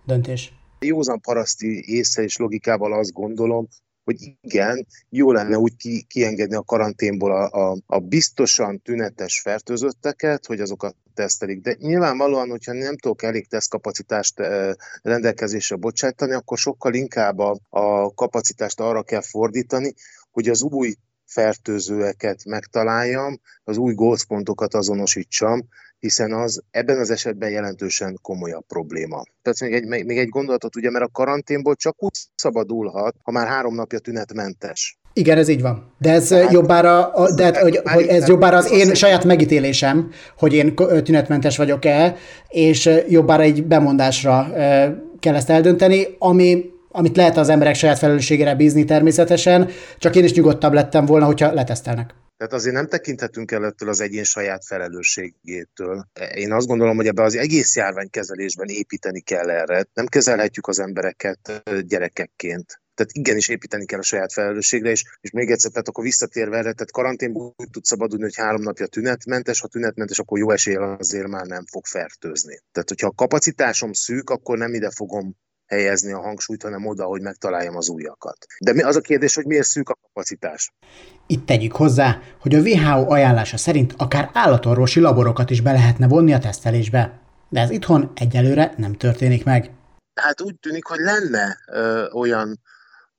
döntés. 0.07 0.53
Józan 0.81 1.21
paraszti 1.21 1.83
észre 1.87 2.23
és 2.23 2.37
logikával 2.37 2.93
azt 2.93 3.13
gondolom, 3.13 3.69
hogy 4.05 4.37
igen, 4.41 4.87
jó 5.09 5.33
lenne 5.33 5.59
úgy 5.59 5.77
ki, 5.77 6.05
kiengedni 6.09 6.55
a 6.55 6.63
karanténból 6.63 7.33
a, 7.33 7.71
a, 7.71 7.77
a 7.87 7.99
biztosan 7.99 8.81
tünetes 8.81 9.41
fertőzötteket, 9.41 10.47
hogy 10.47 10.61
azokat 10.61 10.97
tesztelik. 11.15 11.61
De 11.61 11.77
nyilvánvalóan, 11.79 12.49
hogyha 12.49 12.73
nem 12.73 12.97
tudok 12.97 13.23
elég 13.23 13.49
tesztkapacitást 13.49 14.41
rendelkezésre 15.03 15.77
bocsátani, 15.77 16.33
akkor 16.33 16.59
sokkal 16.59 16.95
inkább 16.95 17.39
a, 17.39 17.59
a 17.69 18.15
kapacitást 18.15 18.81
arra 18.81 19.03
kell 19.03 19.23
fordítani, 19.23 19.95
hogy 20.31 20.49
az 20.49 20.63
új 20.63 20.95
fertőzőeket 21.25 22.45
megtaláljam, 22.45 23.41
az 23.65 23.77
új 23.77 23.95
gócpontokat 23.95 24.75
azonosítsam, 24.75 25.69
hiszen 25.99 26.33
az 26.33 26.63
ebben 26.71 26.99
az 26.99 27.11
esetben 27.11 27.51
jelentősen 27.51 28.19
komolyabb 28.23 28.67
probléma. 28.67 29.23
Tehát 29.43 29.61
még 29.61 29.73
egy, 29.73 30.05
még 30.07 30.19
egy 30.19 30.29
gondolatot, 30.29 30.77
ugye, 30.77 30.91
mert 30.91 31.05
a 31.05 31.09
karanténból 31.13 31.75
csak 31.75 32.03
úgy 32.03 32.13
szabadulhat, 32.35 33.15
ha 33.23 33.31
már 33.31 33.47
három 33.47 33.75
napja 33.75 33.99
tünetmentes. 33.99 34.99
Igen, 35.13 35.39
ez 35.39 35.49
így 35.49 35.63
van. 35.63 35.95
De 35.99 36.13
ez 36.13 36.33
hát, 36.33 36.53
jobbára, 36.53 37.13
a, 37.13 37.35
de, 37.35 37.61
hogy, 37.61 37.81
hogy 37.85 38.07
ez 38.07 38.29
jobbára 38.29 38.57
az 38.57 38.71
én 38.71 38.95
saját 38.95 39.25
megítélésem, 39.25 40.11
hogy 40.39 40.55
én 40.55 40.75
tünetmentes 40.75 41.57
vagyok-e, 41.57 42.17
és 42.49 42.91
jobbára 43.09 43.43
egy 43.43 43.67
bemondásra 43.67 44.53
kell 45.21 45.35
ezt 45.35 45.51
eldönteni, 45.51 46.07
ami 46.19 46.72
amit 46.93 47.17
lehet 47.17 47.37
az 47.37 47.49
emberek 47.49 47.75
saját 47.75 47.99
felelősségére 47.99 48.55
bízni 48.55 48.85
természetesen, 48.85 49.71
csak 49.99 50.17
én 50.17 50.25
is 50.25 50.33
nyugodtabb 50.33 50.73
lettem 50.73 51.07
volna, 51.07 51.27
hogyha 51.27 51.53
letesztelnek. 51.53 52.15
Tehát 52.37 52.53
azért 52.53 52.75
nem 52.75 52.87
tekinthetünk 52.87 53.51
el 53.51 53.65
ettől 53.65 53.89
az 53.89 54.01
egyén 54.01 54.25
saját 54.25 54.65
felelősségétől. 54.65 56.07
Én 56.35 56.53
azt 56.53 56.67
gondolom, 56.67 56.97
hogy 56.97 57.07
ebbe 57.07 57.23
az 57.23 57.37
egész 57.37 57.77
járványkezelésben 57.77 58.69
építeni 58.69 59.21
kell 59.21 59.51
erre. 59.51 59.85
Nem 59.95 60.07
kezelhetjük 60.07 60.67
az 60.67 60.79
embereket 60.79 61.63
gyerekekként. 61.87 62.81
Tehát 62.95 63.13
igenis 63.13 63.49
építeni 63.49 63.85
kell 63.85 63.99
a 63.99 64.03
saját 64.03 64.33
felelősségre, 64.33 64.91
és, 64.91 65.05
és 65.21 65.31
még 65.31 65.51
egyszer, 65.51 65.71
tehát 65.71 65.89
akkor 65.89 66.05
visszatérve 66.05 66.57
erre, 66.57 66.73
tehát 66.73 66.91
karanténból 66.91 67.55
úgy 67.57 67.71
tud 67.71 67.85
szabadulni, 67.85 68.23
hogy 68.23 68.37
három 68.37 68.63
napja 68.63 68.87
tünetmentes, 68.87 69.61
ha 69.61 69.69
tünetmentes, 69.69 70.19
akkor 70.19 70.39
jó 70.39 70.51
eséllyel 70.51 70.97
azért 70.99 71.29
már 71.29 71.47
nem 71.47 71.65
fog 71.67 71.87
fertőzni. 71.87 72.59
Tehát, 72.73 72.89
hogyha 72.89 73.07
a 73.07 73.15
kapacitásom 73.15 73.93
szűk, 73.93 74.31
akkor 74.31 74.59
nem 74.59 74.75
ide 74.75 74.91
fogom 74.91 75.37
helyezni 75.73 76.13
a 76.13 76.21
hangsúlyt, 76.21 76.63
hanem 76.63 76.87
oda, 76.87 77.05
hogy 77.05 77.21
megtaláljam 77.21 77.77
az 77.77 77.89
újakat. 77.89 78.47
De 78.65 78.73
mi 78.73 78.83
az 78.83 78.97
a 78.97 79.01
kérdés, 79.01 79.35
hogy 79.35 79.47
miért 79.47 79.67
szűk 79.67 79.89
a 79.89 79.99
kapacitás? 80.03 80.73
Itt 81.27 81.47
tegyük 81.47 81.77
hozzá, 81.77 82.21
hogy 82.41 82.55
a 82.55 82.61
WHO 82.61 83.13
ajánlása 83.13 83.57
szerint 83.57 83.95
akár 83.97 84.31
állatorvosi 84.33 85.01
laborokat 85.01 85.51
is 85.51 85.61
be 85.61 85.73
lehetne 85.73 86.09
vonni 86.09 86.33
a 86.33 86.39
tesztelésbe. 86.39 87.21
De 87.49 87.61
ez 87.61 87.71
itthon 87.71 88.13
egyelőre 88.15 88.75
nem 88.77 88.93
történik 88.93 89.45
meg. 89.45 89.71
Hát 90.15 90.41
úgy 90.41 90.57
tűnik, 90.61 90.85
hogy 90.85 90.99
lenne 90.99 91.59
ö, 91.67 92.09
olyan 92.11 92.61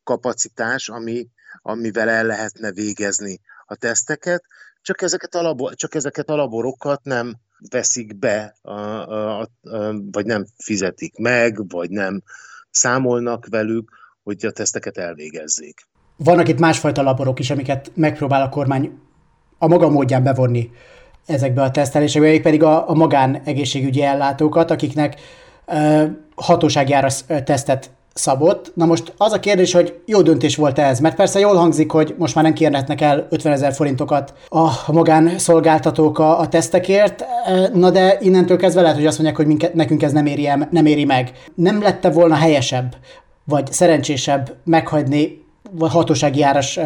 kapacitás, 0.03 0.89
ami, 0.89 1.27
amivel 1.62 2.10
el 2.10 2.25
lehetne 2.25 2.72
végezni 2.72 3.39
a 3.65 3.75
teszteket, 3.75 4.43
csak 4.81 5.01
ezeket 5.01 5.36
a, 5.36 5.41
labor, 5.41 5.75
csak 5.75 5.95
ezeket 5.95 6.29
a 6.29 6.36
laborokat 6.36 7.03
nem 7.03 7.36
veszik 7.70 8.20
be, 8.20 8.55
a, 8.62 8.72
a, 8.72 9.39
a, 9.39 9.48
vagy 10.12 10.25
nem 10.25 10.46
fizetik 10.58 11.17
meg, 11.17 11.70
vagy 11.70 11.89
nem 11.89 12.24
számolnak 12.70 13.48
velük, 13.50 13.89
hogy 14.24 14.46
a 14.46 14.51
teszteket 14.51 14.98
elvégezzék. 14.98 15.88
Vannak 16.17 16.48
itt 16.48 16.60
másfajta 16.60 17.01
laborok 17.01 17.39
is, 17.39 17.50
amiket 17.50 17.91
megpróbál 17.96 18.41
a 18.41 18.50
kormány 18.50 19.00
a 19.58 19.67
maga 19.67 19.89
módján 19.89 20.24
bevonni 20.24 20.72
ezekbe 21.25 21.62
a 21.62 21.72
tesztelésekbe, 21.72 22.39
pedig 22.41 22.63
a, 22.63 22.89
a 22.89 22.93
magán 22.93 23.41
egészségügyi 23.46 24.01
ellátókat, 24.01 24.72
akiknek 24.72 25.20
hatósági 26.36 26.93
áras 26.93 27.24
tesztet 27.43 27.91
szabott. 28.13 28.72
Na 28.75 28.86
most 28.86 29.13
az 29.17 29.32
a 29.32 29.39
kérdés, 29.39 29.74
hogy 29.74 30.01
jó 30.05 30.22
döntés 30.22 30.55
volt 30.55 30.79
ez, 30.79 31.00
mert 31.00 31.15
persze 31.15 31.39
jól 31.39 31.55
hangzik, 31.55 31.91
hogy 31.91 32.15
most 32.17 32.36
már 32.36 32.43
nem 32.43 32.53
kérhetnek 32.53 33.01
el 33.01 33.27
50 33.29 33.53
ezer 33.53 33.74
forintokat 33.74 34.34
a 34.48 34.91
magánszolgáltatók 34.91 36.20
a, 36.20 36.39
a 36.39 36.48
tesztekért, 36.48 37.25
na 37.74 37.89
de 37.89 38.17
innentől 38.22 38.58
kezdve 38.58 38.82
lehet, 38.82 38.98
hogy 38.98 39.05
azt 39.05 39.17
mondják, 39.17 39.38
hogy 39.38 39.48
minket, 39.48 39.74
nekünk 39.74 40.03
ez 40.03 40.12
nem 40.12 40.25
éri, 40.25 40.50
nem 40.70 40.86
éri 40.86 41.05
meg. 41.05 41.32
Nem 41.55 41.82
lette 41.82 42.10
volna 42.10 42.36
helyesebb, 42.36 42.96
vagy 43.46 43.72
szerencsésebb 43.72 44.55
meghagyni 44.63 45.41
hatósági 45.79 46.43
áras 46.43 46.79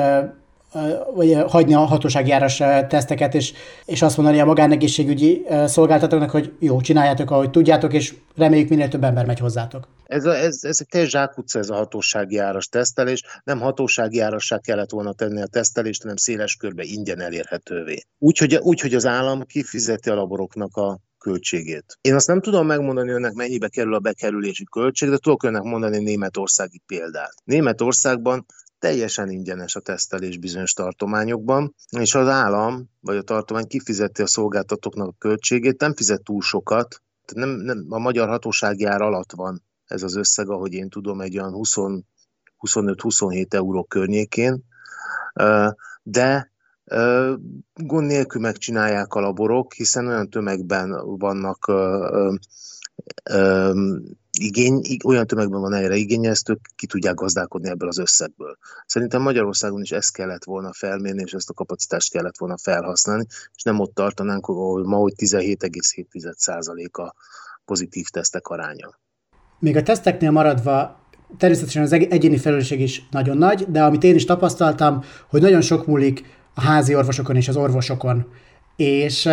vagy 1.15 1.37
hagyni 1.47 1.73
a 1.73 1.79
hatósági 1.79 2.31
áras 2.31 2.57
teszteket, 2.87 3.33
és, 3.33 3.53
és 3.85 4.01
azt 4.01 4.17
mondani 4.17 4.39
a 4.39 4.45
magánegészségügyi 4.45 5.45
szolgáltatóknak, 5.65 6.29
hogy 6.29 6.53
jó, 6.59 6.81
csináljátok, 6.81 7.31
ahogy 7.31 7.49
tudjátok, 7.49 7.93
és 7.93 8.15
reméljük 8.35 8.69
minél 8.69 8.87
több 8.87 9.03
ember 9.03 9.25
megy 9.25 9.39
hozzátok. 9.39 9.87
Ez, 10.05 10.25
a, 10.25 10.35
ez, 10.35 10.59
ez 10.61 10.77
egy 10.79 10.87
teljes 10.87 11.09
zsákutca 11.09 11.59
ez 11.59 11.69
a 11.69 11.75
hatósági 11.75 12.37
áras 12.37 12.67
tesztelés. 12.67 13.23
Nem 13.43 13.59
hatósági 13.59 14.19
árassá 14.19 14.59
kellett 14.59 14.89
volna 14.89 15.13
tenni 15.13 15.41
a 15.41 15.47
tesztelést, 15.47 16.01
hanem 16.01 16.15
széles 16.15 16.55
körbe 16.55 16.83
ingyen 16.83 17.21
elérhetővé. 17.21 18.01
Úgyhogy 18.17 18.55
úgy, 18.55 18.79
hogy 18.79 18.93
az 18.93 19.05
állam 19.05 19.43
kifizeti 19.45 20.09
a 20.09 20.15
laboroknak 20.15 20.75
a 20.75 20.99
költségét. 21.17 21.97
Én 22.01 22.15
azt 22.15 22.27
nem 22.27 22.41
tudom 22.41 22.65
megmondani 22.65 23.11
önnek, 23.11 23.33
mennyibe 23.33 23.67
kerül 23.67 23.93
a 23.93 23.99
bekerülési 23.99 24.63
költség, 24.63 25.09
de 25.09 25.17
tudok 25.17 25.43
önnek 25.43 25.61
mondani 25.61 25.97
németországi 25.97 26.81
példát. 26.85 27.33
Németországban 27.43 28.45
teljesen 28.79 29.29
ingyenes 29.29 29.75
a 29.75 29.79
tesztelés 29.79 30.37
bizonyos 30.37 30.73
tartományokban, 30.73 31.75
és 31.99 32.15
az 32.15 32.27
állam 32.27 32.89
vagy 32.99 33.17
a 33.17 33.21
tartomány 33.21 33.67
kifizeti 33.67 34.21
a 34.21 34.27
szolgáltatóknak 34.27 35.07
a 35.07 35.15
költségét, 35.17 35.79
nem 35.79 35.95
fizet 35.95 36.23
túl 36.23 36.41
sokat, 36.41 37.01
nem, 37.33 37.49
nem, 37.49 37.85
a 37.89 37.99
magyar 37.99 38.27
hatósági 38.27 38.85
ár 38.85 39.01
alatt 39.01 39.31
van 39.31 39.63
ez 39.85 40.03
az 40.03 40.15
összeg, 40.15 40.49
ahogy 40.49 40.73
én 40.73 40.89
tudom, 40.89 41.21
egy 41.21 41.37
olyan 41.39 41.53
25-27 42.59 43.53
euró 43.53 43.83
környékén, 43.83 44.63
de 46.03 46.51
gond 47.73 48.05
nélkül 48.05 48.41
megcsinálják 48.41 49.13
a 49.13 49.19
laborok, 49.19 49.73
hiszen 49.73 50.07
olyan 50.07 50.29
tömegben 50.29 51.17
vannak 51.17 51.71
igény, 54.39 54.81
olyan 55.05 55.27
tömegben 55.27 55.61
van 55.61 55.73
erre 55.73 55.95
igény, 55.95 56.25
ezt 56.25 56.49
ők 56.49 56.59
ki 56.75 56.87
tudják 56.87 57.15
gazdálkodni 57.15 57.69
ebből 57.69 57.87
az 57.87 57.97
összegből. 57.97 58.57
Szerintem 58.85 59.21
Magyarországon 59.21 59.81
is 59.81 59.91
ezt 59.91 60.13
kellett 60.13 60.43
volna 60.43 60.73
felmérni, 60.73 61.21
és 61.25 61.33
ezt 61.33 61.49
a 61.49 61.53
kapacitást 61.53 62.11
kellett 62.11 62.37
volna 62.37 62.57
felhasználni, 62.57 63.25
és 63.55 63.63
nem 63.63 63.79
ott 63.79 63.93
tartanánk, 63.93 64.45
hogy 64.45 64.83
ma, 64.83 64.97
hogy 64.97 65.13
17,7% 65.17 66.91
a 66.91 67.13
pozitív 67.65 68.07
tesztek 68.07 68.47
aránya. 68.47 68.99
Még 69.59 69.75
a 69.75 69.83
teszteknél 69.83 70.31
maradva 70.31 70.99
természetesen 71.37 71.83
az 71.83 71.91
egyéni 71.91 72.37
felelősség 72.37 72.81
is 72.81 73.07
nagyon 73.11 73.37
nagy, 73.37 73.65
de 73.71 73.83
amit 73.83 74.03
én 74.03 74.15
is 74.15 74.25
tapasztaltam, 74.25 75.03
hogy 75.29 75.41
nagyon 75.41 75.61
sok 75.61 75.85
múlik 75.85 76.23
a 76.53 76.61
házi 76.61 76.95
orvosokon 76.95 77.35
és 77.35 77.47
az 77.47 77.55
orvosokon. 77.55 78.31
És 78.75 79.29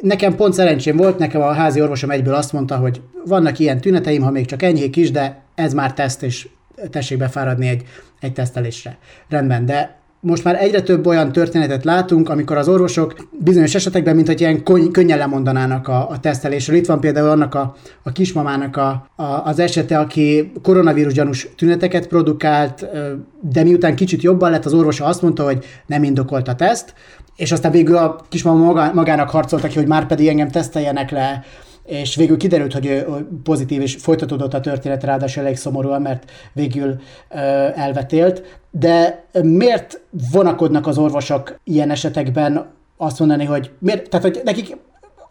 Nekem 0.00 0.34
pont 0.36 0.54
szerencsém 0.54 0.96
volt, 0.96 1.18
nekem 1.18 1.40
a 1.40 1.52
házi 1.52 1.80
orvosom 1.80 2.10
egyből 2.10 2.34
azt 2.34 2.52
mondta, 2.52 2.76
hogy 2.76 3.00
vannak 3.24 3.58
ilyen 3.58 3.80
tüneteim, 3.80 4.22
ha 4.22 4.30
még 4.30 4.46
csak 4.46 4.62
enyhék 4.62 4.96
is, 4.96 5.10
de 5.10 5.42
ez 5.54 5.74
már 5.74 5.92
teszt, 5.92 6.22
és 6.22 6.48
tessék 6.90 7.18
befáradni 7.18 7.68
egy, 7.68 7.82
egy 8.20 8.32
tesztelésre. 8.32 8.98
Rendben, 9.28 9.66
de 9.66 9.96
most 10.26 10.44
már 10.44 10.62
egyre 10.62 10.82
több 10.82 11.06
olyan 11.06 11.32
történetet 11.32 11.84
látunk, 11.84 12.28
amikor 12.28 12.56
az 12.56 12.68
orvosok 12.68 13.28
bizonyos 13.30 13.74
esetekben, 13.74 14.14
mint 14.14 14.26
hogy 14.26 14.40
ilyen 14.40 14.62
könnyen 14.92 15.18
lemondanának 15.18 15.88
a, 15.88 16.08
a 16.08 16.20
tesztelésről. 16.20 16.76
Itt 16.76 16.86
van 16.86 17.00
például 17.00 17.28
annak 17.28 17.54
a, 17.54 17.74
a 18.02 18.12
kismamának 18.12 18.76
a, 18.76 19.10
a, 19.16 19.22
az 19.22 19.58
esete, 19.58 19.98
aki 19.98 20.52
koronavírus 20.62 21.12
gyanús 21.12 21.48
tüneteket 21.56 22.06
produkált, 22.06 22.86
de 23.40 23.62
miután 23.62 23.96
kicsit 23.96 24.22
jobban 24.22 24.50
lett, 24.50 24.64
az 24.64 24.74
orvosa 24.74 25.04
azt 25.04 25.22
mondta, 25.22 25.44
hogy 25.44 25.64
nem 25.86 26.02
indokolt 26.02 26.48
a 26.48 26.54
teszt, 26.54 26.94
és 27.36 27.52
aztán 27.52 27.72
végül 27.72 27.96
a 27.96 28.24
kismama 28.28 28.92
magának 28.92 29.30
harcoltak 29.30 29.70
ki, 29.70 29.78
hogy 29.78 29.86
már 29.86 30.06
pedig 30.06 30.28
engem 30.28 30.48
teszteljenek 30.48 31.10
le, 31.10 31.44
és 31.86 32.16
végül 32.16 32.36
kiderült, 32.36 32.72
hogy 32.72 33.04
pozitív, 33.42 33.80
és 33.80 33.94
folytatódott 33.94 34.54
a 34.54 34.60
történet, 34.60 35.04
ráadásul 35.04 35.42
elég 35.42 35.56
szomorúan, 35.56 36.02
mert 36.02 36.30
végül 36.52 37.00
elvetélt. 37.74 38.60
De 38.70 39.24
miért 39.42 40.00
vonakodnak 40.32 40.86
az 40.86 40.98
orvosok 40.98 41.60
ilyen 41.64 41.90
esetekben 41.90 42.66
azt 42.96 43.18
mondani, 43.18 43.44
hogy 43.44 43.70
miért, 43.78 44.08
tehát 44.08 44.26
hogy 44.26 44.40
nekik 44.44 44.76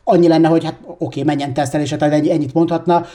annyi 0.03 0.27
lenne, 0.27 0.47
hogy 0.47 0.63
hát 0.63 0.79
oké, 0.97 1.23
menjen 1.23 1.53
tesztelésre, 1.53 1.97
tehát 1.97 2.27
ennyit 2.27 2.53
mondhatna. 2.53 3.05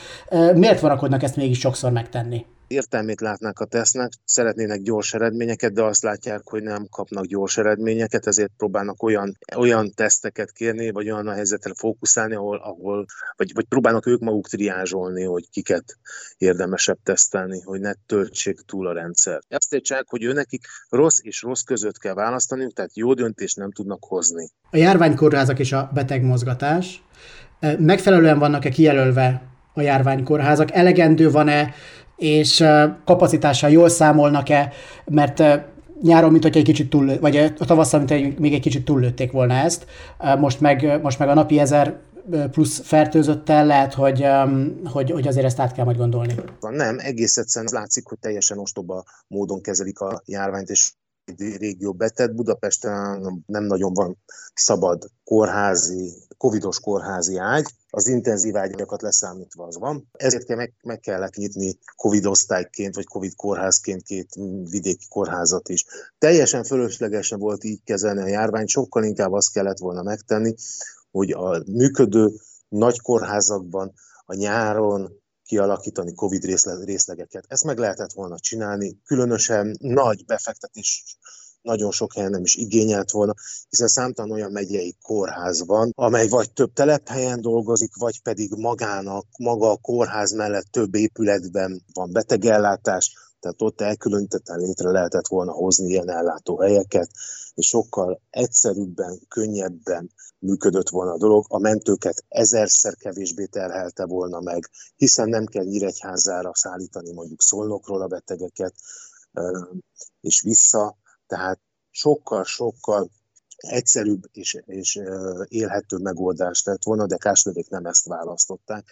Miért 0.55 0.79
vonakodnak 0.79 1.23
ezt 1.23 1.35
mégis 1.35 1.59
sokszor 1.59 1.91
megtenni? 1.91 2.45
Értelmét 2.71 3.21
látnák 3.21 3.59
a 3.59 3.65
tesznek, 3.65 4.11
szeretnének 4.25 4.81
gyors 4.81 5.13
eredményeket, 5.13 5.73
de 5.73 5.83
azt 5.83 6.03
látják, 6.03 6.41
hogy 6.43 6.63
nem 6.63 6.85
kapnak 6.89 7.25
gyors 7.25 7.57
eredményeket, 7.57 8.27
ezért 8.27 8.51
próbálnak 8.57 9.03
olyan, 9.03 9.37
olyan 9.55 9.91
teszteket 9.95 10.51
kérni, 10.51 10.91
vagy 10.91 11.11
olyan 11.11 11.27
a 11.27 11.33
helyzetre 11.33 11.73
fókuszálni, 11.77 12.35
ahol, 12.35 12.57
ahol 12.57 13.05
vagy, 13.35 13.51
vagy 13.53 13.65
próbálnak 13.65 14.05
ők 14.05 14.19
maguk 14.19 14.47
triázsolni, 14.47 15.23
hogy 15.23 15.49
kiket 15.49 15.97
érdemesebb 16.37 16.97
tesztelni, 17.03 17.61
hogy 17.61 17.79
ne 17.79 17.93
töltsék 18.05 18.59
túl 18.59 18.87
a 18.87 18.93
rendszer. 18.93 19.39
Ezt 19.47 19.73
értsák, 19.73 20.03
hogy 20.07 20.23
ő 20.23 20.33
nekik 20.33 20.65
rossz 20.89 21.19
és 21.21 21.41
rossz 21.41 21.61
között 21.61 21.97
kell 21.97 22.13
választani, 22.13 22.71
tehát 22.71 22.97
jó 22.97 23.13
döntést 23.13 23.57
nem 23.57 23.71
tudnak 23.71 24.03
hozni. 24.03 24.49
A 24.69 24.77
járványkórházak 24.77 25.59
és 25.59 25.71
a 25.71 25.89
betegmozgatás 25.93 27.03
megfelelően 27.77 28.39
vannak-e 28.39 28.69
kijelölve 28.69 29.41
a 29.73 29.81
járványkórházak? 29.81 30.71
Elegendő 30.71 31.31
van-e 31.31 31.73
és 32.21 32.63
kapacitással 33.05 33.69
jól 33.69 33.89
számolnak-e, 33.89 34.71
mert 35.05 35.43
nyáron, 36.01 36.31
mint 36.31 36.43
hogy 36.43 36.57
egy 36.57 36.63
kicsit 36.63 36.89
túl, 36.89 37.19
vagy 37.19 37.37
a 37.37 37.65
tavasszal, 37.65 37.99
mint 37.99 38.11
hogy 38.11 38.39
még 38.39 38.53
egy 38.53 38.61
kicsit 38.61 38.85
túllőtték 38.85 39.31
volna 39.31 39.53
ezt. 39.53 39.85
Most 40.39 40.59
meg, 40.59 41.01
most 41.01 41.19
meg 41.19 41.29
a 41.29 41.33
napi 41.33 41.59
ezer 41.59 41.99
plusz 42.51 42.79
fertőzöttel 42.83 43.65
lehet, 43.65 43.93
hogy, 43.93 44.25
hogy, 44.83 45.11
hogy 45.11 45.27
azért 45.27 45.45
ezt 45.45 45.59
át 45.59 45.71
kell 45.71 45.85
majd 45.85 45.97
gondolni. 45.97 46.35
Nem, 46.59 46.99
egész 46.99 47.37
egyszerűen 47.37 47.71
látszik, 47.73 48.07
hogy 48.07 48.19
teljesen 48.19 48.57
ostoba 48.57 49.03
módon 49.27 49.61
kezelik 49.61 49.99
a 49.99 50.21
járványt, 50.25 50.69
és 50.69 50.93
régió 51.57 51.93
betett. 51.93 52.35
Budapesten 52.35 53.43
nem 53.45 53.63
nagyon 53.63 53.93
van 53.93 54.17
szabad 54.53 55.03
kórházi, 55.23 56.13
covidos 56.41 56.79
kórházi 56.79 57.37
ágy, 57.37 57.65
az 57.89 58.07
intenzív 58.07 58.55
ágyakat 58.55 59.01
leszámítva 59.01 59.65
az 59.65 59.77
van. 59.77 60.09
Ezért 60.11 60.45
kell 60.45 60.55
meg, 60.55 60.73
meg 60.83 60.99
kellett 60.99 61.33
nyitni 61.33 61.77
Covid 61.95 62.25
osztályként, 62.25 62.95
vagy 62.95 63.05
Covid 63.05 63.35
kórházként 63.35 64.03
két 64.03 64.29
vidéki 64.69 65.07
kórházat 65.09 65.69
is. 65.69 65.85
Teljesen 66.17 66.63
fölöslegesen 66.63 67.39
volt 67.39 67.63
így 67.63 67.83
kezelni 67.83 68.21
a 68.21 68.27
járványt, 68.27 68.67
sokkal 68.67 69.03
inkább 69.03 69.31
azt 69.31 69.51
kellett 69.51 69.77
volna 69.77 70.03
megtenni, 70.03 70.55
hogy 71.11 71.31
a 71.31 71.63
működő 71.65 72.31
nagy 72.69 73.01
kórházakban 73.01 73.93
a 74.25 74.33
nyáron 74.33 75.21
kialakítani 75.43 76.13
COVID 76.13 76.43
részlegeket. 76.83 77.45
Ezt 77.47 77.63
meg 77.63 77.77
lehetett 77.77 78.11
volna 78.11 78.39
csinálni, 78.39 78.97
különösen 79.03 79.77
nagy 79.79 80.25
befektetés 80.25 81.17
nagyon 81.61 81.91
sok 81.91 82.13
helyen 82.13 82.31
nem 82.31 82.43
is 82.43 82.55
igényelt 82.55 83.11
volna, 83.11 83.33
hiszen 83.69 83.87
számtalan 83.87 84.31
olyan 84.31 84.51
megyei 84.51 84.95
kórház 85.01 85.65
van, 85.65 85.91
amely 85.95 86.27
vagy 86.27 86.51
több 86.53 86.73
telephelyen 86.73 87.41
dolgozik, 87.41 87.95
vagy 87.95 88.21
pedig 88.21 88.51
magának, 88.57 89.25
maga 89.37 89.71
a 89.71 89.77
kórház 89.81 90.31
mellett 90.31 90.65
több 90.71 90.95
épületben 90.95 91.83
van 91.93 92.11
betegellátás, 92.11 93.13
tehát 93.39 93.61
ott 93.61 93.81
elkülönítetten 93.81 94.59
létre 94.59 94.91
lehetett 94.91 95.27
volna 95.27 95.51
hozni 95.51 95.89
ilyen 95.89 96.09
ellátóhelyeket, 96.09 97.09
és 97.53 97.67
sokkal 97.67 98.21
egyszerűbben, 98.29 99.19
könnyebben 99.27 100.11
működött 100.39 100.89
volna 100.89 101.11
a 101.11 101.17
dolog, 101.17 101.45
a 101.47 101.59
mentőket 101.59 102.23
ezerszer 102.27 102.95
kevésbé 102.95 103.45
terhelte 103.45 104.05
volna 104.05 104.39
meg, 104.39 104.69
hiszen 104.95 105.29
nem 105.29 105.45
kell 105.45 105.63
Nyíregyházára 105.63 106.51
szállítani 106.53 107.13
mondjuk 107.13 107.41
Szolnokról 107.41 108.01
a 108.01 108.07
betegeket, 108.07 108.73
és 110.21 110.41
vissza, 110.41 110.97
tehát 111.31 111.59
sokkal-sokkal 111.89 113.09
egyszerűbb 113.57 114.23
és, 114.31 114.57
és 114.65 114.99
élhető 115.47 115.97
megoldást 115.97 116.65
lett 116.65 116.83
volna, 116.83 117.05
de 117.05 117.17
Kásnövék 117.17 117.69
nem 117.69 117.85
ezt 117.85 118.05
választották. 118.05 118.85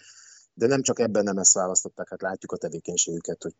De 0.54 0.66
nem 0.66 0.82
csak 0.82 0.98
ebben 0.98 1.24
nem 1.24 1.38
ezt 1.38 1.54
választották, 1.54 2.08
hát 2.08 2.22
látjuk 2.22 2.52
a 2.52 2.56
tevékenységüket, 2.56 3.42
hogy 3.42 3.54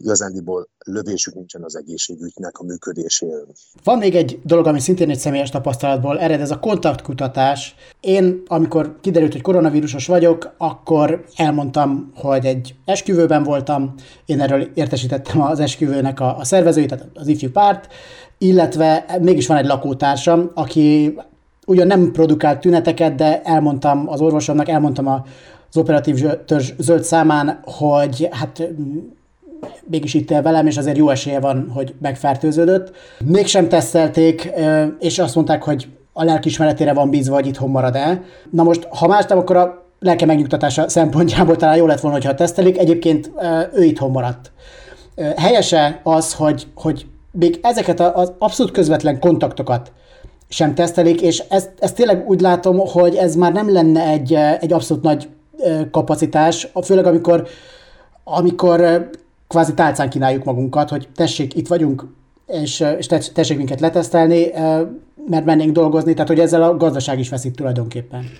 igazándiból 0.00 0.68
lövésük 0.86 1.34
nincsen 1.34 1.62
az 1.62 1.76
egészségügynek 1.76 2.58
a 2.58 2.64
működéséről. 2.64 3.46
Van 3.84 3.98
még 3.98 4.14
egy 4.14 4.40
dolog, 4.44 4.66
ami 4.66 4.80
szintén 4.80 5.10
egy 5.10 5.18
személyes 5.18 5.50
tapasztalatból 5.50 6.20
ered, 6.20 6.40
ez 6.40 6.50
a 6.50 6.58
kontaktkutatás. 6.58 7.74
Én, 8.00 8.42
amikor 8.46 8.98
kiderült, 9.00 9.32
hogy 9.32 9.42
koronavírusos 9.42 10.06
vagyok, 10.06 10.54
akkor 10.58 11.24
elmondtam, 11.36 12.12
hogy 12.14 12.44
egy 12.44 12.74
esküvőben 12.84 13.42
voltam, 13.42 13.94
én 14.26 14.40
erről 14.40 14.68
értesítettem 14.74 15.40
az 15.42 15.60
esküvőnek 15.60 16.20
a, 16.20 16.38
a 16.38 16.44
szervezőit, 16.44 16.88
tehát 16.88 17.06
az 17.14 17.26
ifjú 17.26 17.50
párt, 17.50 17.92
illetve 18.38 19.18
mégis 19.20 19.46
van 19.46 19.56
egy 19.56 19.66
lakótársam, 19.66 20.50
aki 20.54 21.14
ugyan 21.66 21.86
nem 21.86 22.12
produkált 22.12 22.60
tüneteket, 22.60 23.14
de 23.14 23.42
elmondtam 23.42 24.08
az 24.08 24.20
orvosomnak, 24.20 24.68
elmondtam 24.68 25.06
a, 25.06 25.24
az 25.68 25.76
operatív 25.76 26.26
törzs 26.46 26.72
zöld 26.78 27.04
számán, 27.04 27.60
hogy 27.64 28.28
hát 28.30 28.62
mégis 29.90 30.14
itt 30.14 30.30
él 30.30 30.42
velem, 30.42 30.66
és 30.66 30.76
azért 30.76 30.96
jó 30.96 31.08
esélye 31.08 31.40
van, 31.40 31.70
hogy 31.74 31.94
megfertőződött. 32.00 32.92
Mégsem 33.24 33.68
tesztelték, 33.68 34.52
és 34.98 35.18
azt 35.18 35.34
mondták, 35.34 35.62
hogy 35.62 35.88
a 36.12 36.24
lelkismeretére 36.24 36.92
van 36.92 37.10
bízva, 37.10 37.34
hogy 37.34 37.46
itthon 37.46 37.70
marad 37.70 37.96
el. 37.96 38.22
Na 38.50 38.62
most, 38.62 38.84
ha 38.90 39.06
más 39.06 39.24
nem, 39.24 39.38
akkor 39.38 39.56
a 39.56 39.86
lelke 39.98 40.26
megnyugtatása 40.26 40.88
szempontjából 40.88 41.56
talán 41.56 41.76
jó 41.76 41.86
lett 41.86 42.00
volna, 42.00 42.16
hogyha 42.16 42.34
tesztelik. 42.34 42.78
Egyébként 42.78 43.30
ő 43.74 43.84
itthon 43.84 44.10
maradt. 44.10 44.52
Helyese 45.36 46.00
az, 46.02 46.34
hogy, 46.34 46.66
hogy 46.74 47.06
még 47.30 47.58
ezeket 47.62 48.00
az 48.00 48.32
abszolút 48.38 48.72
közvetlen 48.72 49.20
kontaktokat 49.20 49.92
sem 50.48 50.74
tesztelik, 50.74 51.20
és 51.20 51.42
ezt, 51.48 51.72
ezt 51.78 51.94
tényleg 51.94 52.28
úgy 52.28 52.40
látom, 52.40 52.78
hogy 52.78 53.14
ez 53.14 53.34
már 53.34 53.52
nem 53.52 53.72
lenne 53.72 54.02
egy, 54.08 54.34
egy 54.60 54.72
abszolút 54.72 55.02
nagy 55.02 55.28
kapacitás, 55.90 56.68
főleg 56.82 57.06
amikor, 57.06 57.46
amikor 58.24 59.10
kvázi 59.48 59.74
tálcán 59.74 60.10
kínáljuk 60.10 60.44
magunkat, 60.44 60.88
hogy 60.88 61.08
tessék, 61.14 61.54
itt 61.54 61.66
vagyunk, 61.66 62.04
és, 62.46 62.84
és 62.98 63.06
tessék 63.32 63.56
minket 63.56 63.80
letesztelni, 63.80 64.50
mert 65.26 65.44
mennénk 65.44 65.72
dolgozni, 65.72 66.12
tehát 66.12 66.28
hogy 66.28 66.40
ezzel 66.40 66.62
a 66.62 66.76
gazdaság 66.76 67.18
is 67.18 67.28
veszít 67.28 67.56
tulajdonképpen. 67.56 68.30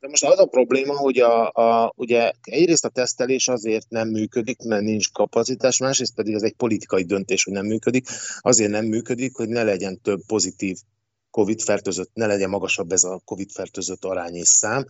De 0.00 0.08
most 0.08 0.24
az 0.24 0.38
a 0.38 0.46
probléma, 0.46 0.96
hogy 0.96 1.18
a, 1.18 1.48
a, 1.48 1.92
ugye 1.96 2.32
egyrészt 2.42 2.84
a 2.84 2.88
tesztelés 2.88 3.48
azért 3.48 3.86
nem 3.88 4.08
működik, 4.08 4.62
mert 4.62 4.82
nincs 4.82 5.12
kapacitás, 5.12 5.78
másrészt 5.78 6.14
pedig 6.14 6.34
ez 6.34 6.42
egy 6.42 6.54
politikai 6.54 7.04
döntés, 7.04 7.44
hogy 7.44 7.52
nem 7.52 7.66
működik. 7.66 8.06
Azért 8.40 8.70
nem 8.70 8.84
működik, 8.84 9.36
hogy 9.36 9.48
ne 9.48 9.62
legyen 9.62 10.00
több 10.02 10.20
pozitív 10.26 10.76
COVID 11.30 11.60
fertőzött, 11.60 12.10
ne 12.14 12.26
legyen 12.26 12.50
magasabb 12.50 12.92
ez 12.92 13.02
a 13.02 13.20
COVID 13.24 13.50
fertőzött 13.50 14.04
arány 14.04 14.34
és 14.34 14.48
szám, 14.48 14.86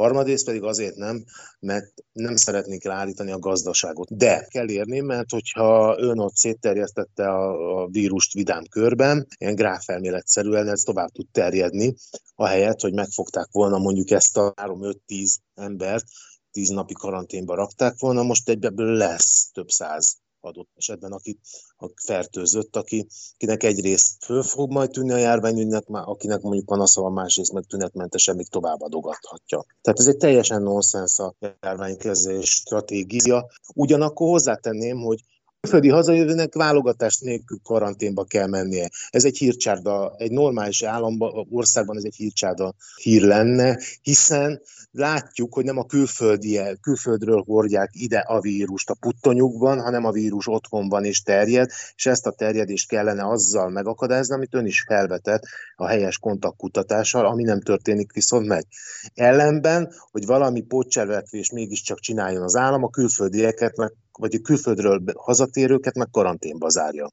Harmadrészt 0.00 0.44
pedig 0.44 0.62
azért 0.62 0.96
nem, 0.96 1.24
mert 1.60 1.92
nem 2.12 2.36
szeretnék 2.36 2.84
ráállítani 2.84 3.30
a 3.30 3.38
gazdaságot. 3.38 4.16
De 4.16 4.46
kell 4.48 4.68
érni, 4.68 5.00
mert 5.00 5.30
hogyha 5.30 5.96
ön 5.98 6.18
ott 6.18 6.34
szétterjesztette 6.34 7.28
a, 7.28 7.82
a 7.82 7.88
vírust 7.88 8.32
vidám 8.32 8.64
körben, 8.70 9.26
ilyen 9.38 9.54
gráfelméletszerűen 9.54 10.68
ez 10.68 10.80
tovább 10.80 11.08
tud 11.08 11.26
terjedni, 11.32 11.94
ahelyett, 12.34 12.80
hogy 12.80 12.92
megfogták 12.92 13.48
volna 13.50 13.78
mondjuk 13.78 14.10
ezt 14.10 14.36
a 14.36 14.54
3-5-10 14.54 15.34
embert, 15.54 16.04
10 16.50 16.68
napi 16.68 16.92
karanténba 16.92 17.54
rakták 17.54 17.94
volna, 17.98 18.22
most 18.22 18.48
egyből 18.48 18.96
lesz 18.96 19.50
több 19.52 19.68
száz 19.68 20.18
adott 20.40 20.70
esetben, 20.76 21.12
aki 21.12 21.38
a 21.76 21.90
fertőzött, 22.04 22.76
aki, 22.76 23.06
akinek 23.34 23.62
egyrészt 23.62 24.24
föl 24.24 24.42
fog 24.42 24.72
majd 24.72 24.90
tűnni 24.90 25.12
a 25.12 25.16
járványügynek, 25.16 25.84
akinek 25.86 26.40
mondjuk 26.40 26.66
panasza 26.66 27.00
van, 27.00 27.12
másrészt 27.12 27.52
meg 27.52 27.64
tünetmentesen 27.64 28.36
még 28.36 28.48
tovább 28.48 28.80
adogathatja. 28.80 29.64
Tehát 29.82 29.98
ez 29.98 30.06
egy 30.06 30.16
teljesen 30.16 30.62
nonsens 30.62 31.18
a 31.18 31.34
járványkezelés 31.60 32.50
stratégia. 32.50 33.46
Ugyanakkor 33.74 34.28
hozzátenném, 34.28 34.96
hogy 34.96 35.20
külföldi 35.60 35.88
hazajövőnek 35.88 36.54
válogatás 36.54 37.18
nélkül 37.18 37.58
karanténba 37.62 38.24
kell 38.24 38.46
mennie. 38.46 38.90
Ez 39.10 39.24
egy 39.24 39.36
hírcsárda, 39.36 40.14
egy 40.18 40.30
normális 40.30 40.82
államban, 40.82 41.46
országban 41.50 41.96
ez 41.96 42.04
egy 42.04 42.14
hírcsárda 42.14 42.74
hír 43.02 43.22
lenne, 43.22 43.78
hiszen 44.02 44.60
látjuk, 44.90 45.54
hogy 45.54 45.64
nem 45.64 45.78
a 45.78 45.86
külföldi, 45.86 46.60
külföldről 46.80 47.42
hordják 47.46 47.90
ide 47.92 48.18
a 48.18 48.40
vírust 48.40 48.90
a 48.90 48.94
puttonyukban, 48.94 49.80
hanem 49.80 50.04
a 50.04 50.10
vírus 50.10 50.46
otthon 50.48 50.88
van 50.88 51.04
és 51.04 51.22
terjed, 51.22 51.70
és 51.96 52.06
ezt 52.06 52.26
a 52.26 52.30
terjedést 52.32 52.88
kellene 52.88 53.28
azzal 53.28 53.68
megakadályozni, 53.68 54.34
amit 54.34 54.54
ön 54.54 54.66
is 54.66 54.84
felvetett 54.86 55.42
a 55.76 55.86
helyes 55.86 56.18
kontaktkutatással, 56.18 57.26
ami 57.26 57.42
nem 57.42 57.60
történik 57.60 58.12
viszont 58.12 58.46
meg. 58.46 58.66
Ellenben, 59.14 59.92
hogy 60.10 60.26
valami 60.26 60.60
pótcselekvés 60.60 61.50
mégiscsak 61.50 61.98
csináljon 61.98 62.42
az 62.42 62.56
állam, 62.56 62.82
a 62.82 62.90
külföldieket 62.90 63.76
meg 63.76 63.92
vagy 64.20 64.34
a 64.34 64.40
külföldről 64.42 65.02
hazatérőket 65.16 65.94
meg 65.94 66.08
karanténba 66.10 66.68
zárja. 66.68 67.08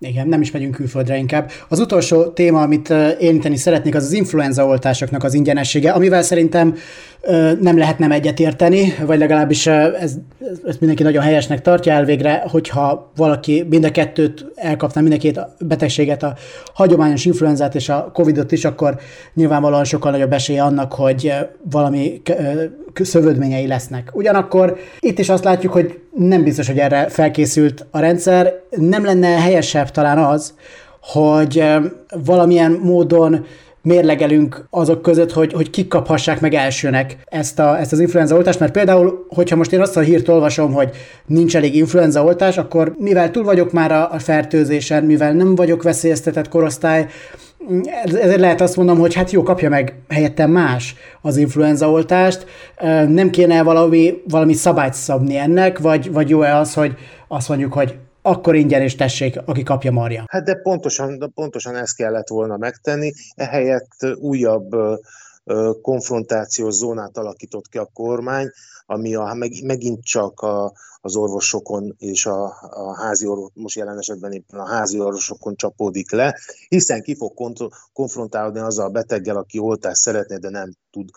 Igen, 0.00 0.28
nem 0.28 0.40
is 0.40 0.50
megyünk 0.50 0.74
külföldre 0.74 1.16
inkább. 1.16 1.50
Az 1.68 1.80
utolsó 1.80 2.24
téma, 2.24 2.62
amit 2.62 2.90
érinteni 3.18 3.56
szeretnék, 3.56 3.94
az 3.94 4.04
az 4.04 4.12
influenza 4.12 4.66
oltásoknak 4.66 5.24
az 5.24 5.34
ingyenessége, 5.34 5.90
amivel 5.90 6.22
szerintem 6.22 6.74
nem 7.60 7.78
lehet 7.78 7.98
nem 7.98 8.12
egyetérteni, 8.12 8.94
vagy 9.06 9.18
legalábbis 9.18 9.66
ez, 9.66 10.14
ezt 10.66 10.78
mindenki 10.78 11.02
nagyon 11.02 11.22
helyesnek 11.22 11.62
tartja 11.62 11.92
elvégre, 11.92 12.44
hogyha 12.50 13.12
valaki 13.16 13.66
mind 13.70 13.84
a 13.84 13.90
kettőt 13.90 14.46
elkapna, 14.54 15.00
mind 15.00 15.12
a 15.12 15.16
két 15.16 15.40
betegséget, 15.60 16.22
a 16.22 16.34
hagyományos 16.74 17.24
influenzát 17.24 17.74
és 17.74 17.88
a 17.88 18.10
Covidot 18.12 18.52
is, 18.52 18.64
akkor 18.64 18.98
nyilvánvalóan 19.34 19.84
sokkal 19.84 20.10
nagyobb 20.10 20.32
esélye 20.32 20.62
annak, 20.62 20.92
hogy 20.92 21.32
valami 21.70 22.22
szövődményei 22.94 23.66
lesznek. 23.66 24.10
Ugyanakkor 24.14 24.78
itt 25.00 25.18
is 25.18 25.28
azt 25.28 25.44
látjuk, 25.44 25.72
hogy 25.72 26.00
nem 26.18 26.44
biztos, 26.44 26.66
hogy 26.66 26.78
erre 26.78 27.08
felkészült 27.08 27.86
a 27.90 27.98
rendszer. 27.98 28.60
Nem 28.70 29.04
lenne 29.04 29.28
helyesebb 29.28 29.90
talán 29.90 30.18
az, 30.18 30.54
hogy 31.00 31.64
valamilyen 32.24 32.72
módon 32.82 33.46
mérlegelünk 33.82 34.66
azok 34.70 35.02
között, 35.02 35.32
hogy, 35.32 35.52
hogy 35.52 35.70
kik 35.70 35.88
kaphassák 35.88 36.40
meg 36.40 36.54
elsőnek 36.54 37.16
ezt, 37.24 37.58
a, 37.58 37.78
ezt 37.78 37.92
az 37.92 38.00
influenza 38.00 38.36
oltást, 38.36 38.60
mert 38.60 38.72
például, 38.72 39.26
hogyha 39.28 39.56
most 39.56 39.72
én 39.72 39.80
azt 39.80 39.96
a 39.96 40.00
hírt 40.00 40.28
olvasom, 40.28 40.72
hogy 40.72 40.90
nincs 41.26 41.56
elég 41.56 41.74
influenza 41.74 42.24
oltás, 42.24 42.58
akkor 42.58 42.94
mivel 42.98 43.30
túl 43.30 43.44
vagyok 43.44 43.72
már 43.72 43.92
a, 43.92 44.12
a 44.12 44.18
fertőzésen, 44.18 45.04
mivel 45.04 45.32
nem 45.32 45.54
vagyok 45.54 45.82
veszélyeztetett 45.82 46.48
korosztály, 46.48 47.06
ezért 48.04 48.40
lehet 48.40 48.60
azt 48.60 48.76
mondom, 48.76 48.98
hogy 48.98 49.14
hát 49.14 49.30
jó, 49.30 49.42
kapja 49.42 49.68
meg 49.68 49.94
helyette 50.08 50.46
más 50.46 50.94
az 51.22 51.36
influenza 51.36 51.90
oltást, 51.90 52.46
nem 53.08 53.30
kéne 53.30 53.62
valami, 53.62 54.22
valami 54.28 54.52
szabályt 54.52 54.94
szabni 54.94 55.36
ennek, 55.36 55.78
vagy, 55.78 56.12
vagy 56.12 56.28
jó-e 56.28 56.56
az, 56.56 56.74
hogy 56.74 56.94
azt 57.28 57.48
mondjuk, 57.48 57.72
hogy 57.72 57.98
akkor 58.22 58.54
ingyen 58.54 58.82
és 58.82 58.94
tessék, 58.94 59.40
aki 59.44 59.62
kapja 59.62 59.92
marja. 59.92 60.24
Hát 60.26 60.44
de 60.44 60.54
pontosan, 60.54 61.18
de 61.18 61.26
pontosan 61.34 61.76
ezt 61.76 61.96
kellett 61.96 62.28
volna 62.28 62.56
megtenni, 62.56 63.12
ehelyett 63.34 63.96
újabb 64.20 64.70
konfrontációs 65.82 66.74
zónát 66.74 67.16
alakított 67.16 67.68
ki 67.68 67.78
a 67.78 67.90
kormány, 67.92 68.50
ami 68.90 69.14
a, 69.14 69.32
meg, 69.34 69.52
megint 69.64 70.04
csak 70.04 70.40
a, 70.40 70.72
az 71.00 71.16
orvosokon 71.16 71.94
és 71.98 72.26
a, 72.26 72.44
a 72.60 72.96
házi 72.96 73.26
orvos, 73.26 73.50
most 73.54 73.76
jelen 73.76 73.98
esetben 73.98 74.32
éppen 74.32 74.60
a 74.60 74.66
házi 74.66 75.00
orvosokon 75.00 75.56
csapódik 75.56 76.10
le, 76.10 76.38
hiszen 76.68 77.02
ki 77.02 77.16
fog 77.16 77.34
kont- 77.34 77.72
konfrontálódni 77.92 78.60
azzal 78.60 78.86
a 78.86 78.90
beteggel, 78.90 79.36
aki 79.36 79.58
oltást 79.58 80.00
szeretne, 80.00 80.38
de 80.38 80.50
nem 80.50 80.72
tud 80.90 81.08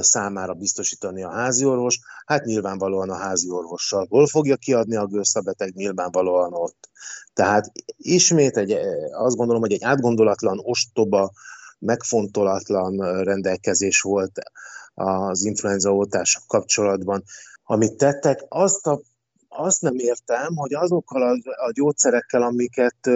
számára 0.00 0.54
biztosítani 0.54 1.22
a 1.22 1.30
házi 1.30 1.64
orvos, 1.64 1.98
hát 2.26 2.44
nyilvánvalóan 2.44 3.10
a 3.10 3.16
házi 3.16 3.50
orvossal. 3.50 4.06
Hol 4.08 4.26
fogja 4.26 4.56
kiadni 4.56 4.96
a 4.96 5.06
gőzt 5.06 5.36
a 5.36 5.40
beteg? 5.40 5.74
Nyilvánvalóan 5.74 6.52
ott. 6.52 6.88
Tehát 7.32 7.72
ismét 7.96 8.56
egy, 8.56 8.72
azt 9.12 9.36
gondolom, 9.36 9.60
hogy 9.60 9.72
egy 9.72 9.84
átgondolatlan, 9.84 10.60
ostoba, 10.62 11.32
megfontolatlan 11.78 13.22
rendelkezés 13.22 14.00
volt 14.00 14.32
az 14.94 15.44
influenza 15.44 15.94
oltások 15.94 16.42
kapcsolatban. 16.46 17.22
Amit 17.64 17.96
tettek, 17.96 18.44
azt, 18.48 18.86
a, 18.86 19.00
azt 19.48 19.82
nem 19.82 19.94
értem, 19.96 20.56
hogy 20.56 20.74
azokkal 20.74 21.22
a, 21.22 21.30
a 21.66 21.70
gyógyszerekkel, 21.72 22.42
amiket 22.42 23.06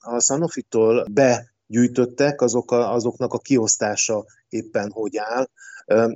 a 0.00 0.20
Sanofi-tól 0.20 1.06
begyűjtöttek, 1.10 2.40
azok 2.40 2.70
a, 2.70 2.92
azoknak 2.92 3.32
a 3.32 3.38
kiosztása 3.38 4.24
éppen 4.48 4.90
hogy 4.90 5.16
áll. 5.16 5.46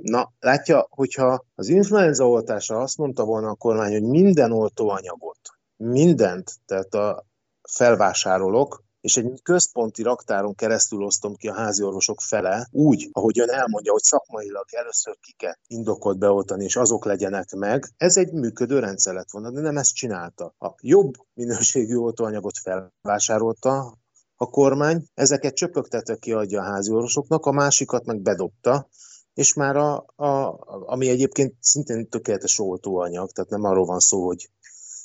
Na, 0.01 0.31
látja, 0.39 0.87
hogyha 0.89 1.45
az 1.55 1.67
influenza 1.67 2.29
oltásra 2.29 2.79
azt 2.79 2.97
mondta 2.97 3.23
volna 3.23 3.49
a 3.49 3.55
kormány, 3.55 3.91
hogy 3.91 4.03
minden 4.03 4.51
oltóanyagot, 4.51 5.39
mindent, 5.77 6.51
tehát 6.65 6.93
a 6.93 7.25
felvásárolok, 7.69 8.80
és 9.01 9.17
egy 9.17 9.41
központi 9.43 10.03
raktáron 10.03 10.55
keresztül 10.55 11.03
osztom 11.03 11.35
ki 11.35 11.47
a 11.47 11.53
házi 11.53 11.83
orvosok 11.83 12.21
fele, 12.21 12.67
úgy, 12.71 13.09
ahogy 13.11 13.39
ön 13.39 13.49
elmondja, 13.49 13.91
hogy 13.91 14.01
szakmailag 14.01 14.65
először 14.69 15.17
kiket 15.19 15.59
indokolt 15.67 16.17
beoltani, 16.17 16.63
és 16.63 16.75
azok 16.75 17.05
legyenek 17.05 17.51
meg, 17.55 17.85
ez 17.97 18.17
egy 18.17 18.31
működő 18.31 18.79
rendszer 18.79 19.13
lett 19.13 19.31
volna, 19.31 19.51
de 19.51 19.61
nem 19.61 19.77
ezt 19.77 19.95
csinálta. 19.95 20.55
A 20.59 20.73
jobb 20.81 21.13
minőségű 21.33 21.95
oltóanyagot 21.95 22.57
felvásárolta, 22.57 23.99
a 24.35 24.49
kormány, 24.49 25.05
ezeket 25.13 25.55
csöpögtetve 25.55 26.15
kiadja 26.15 26.61
a 26.61 26.63
házi 26.63 26.91
orvosoknak, 26.91 27.45
a 27.45 27.51
másikat 27.51 28.05
meg 28.05 28.21
bedobta, 28.21 28.87
és 29.33 29.53
már 29.53 29.75
a, 29.75 30.05
a, 30.15 30.59
ami 30.85 31.09
egyébként 31.09 31.55
szintén 31.59 32.09
tökéletes 32.09 32.59
oltóanyag, 32.59 33.31
tehát 33.31 33.49
nem 33.49 33.63
arról 33.63 33.85
van 33.85 33.99
szó, 33.99 34.25
hogy 34.25 34.49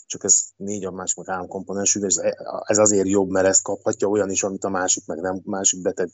csak 0.06 0.24
ez 0.24 0.42
négy 0.56 0.84
a 0.84 0.90
másik 0.90 1.16
meg 1.16 1.26
három 1.26 1.48
komponensű, 1.48 2.02
ez, 2.04 2.16
ez 2.66 2.78
azért 2.78 3.08
jobb, 3.08 3.30
mert 3.30 3.46
ezt 3.46 3.62
kaphatja 3.62 4.08
olyan 4.08 4.30
is, 4.30 4.42
amit 4.42 4.64
a 4.64 4.68
másik 4.68 5.06
meg 5.06 5.20
nem, 5.20 5.40
másik 5.44 5.82
beteg 5.82 6.10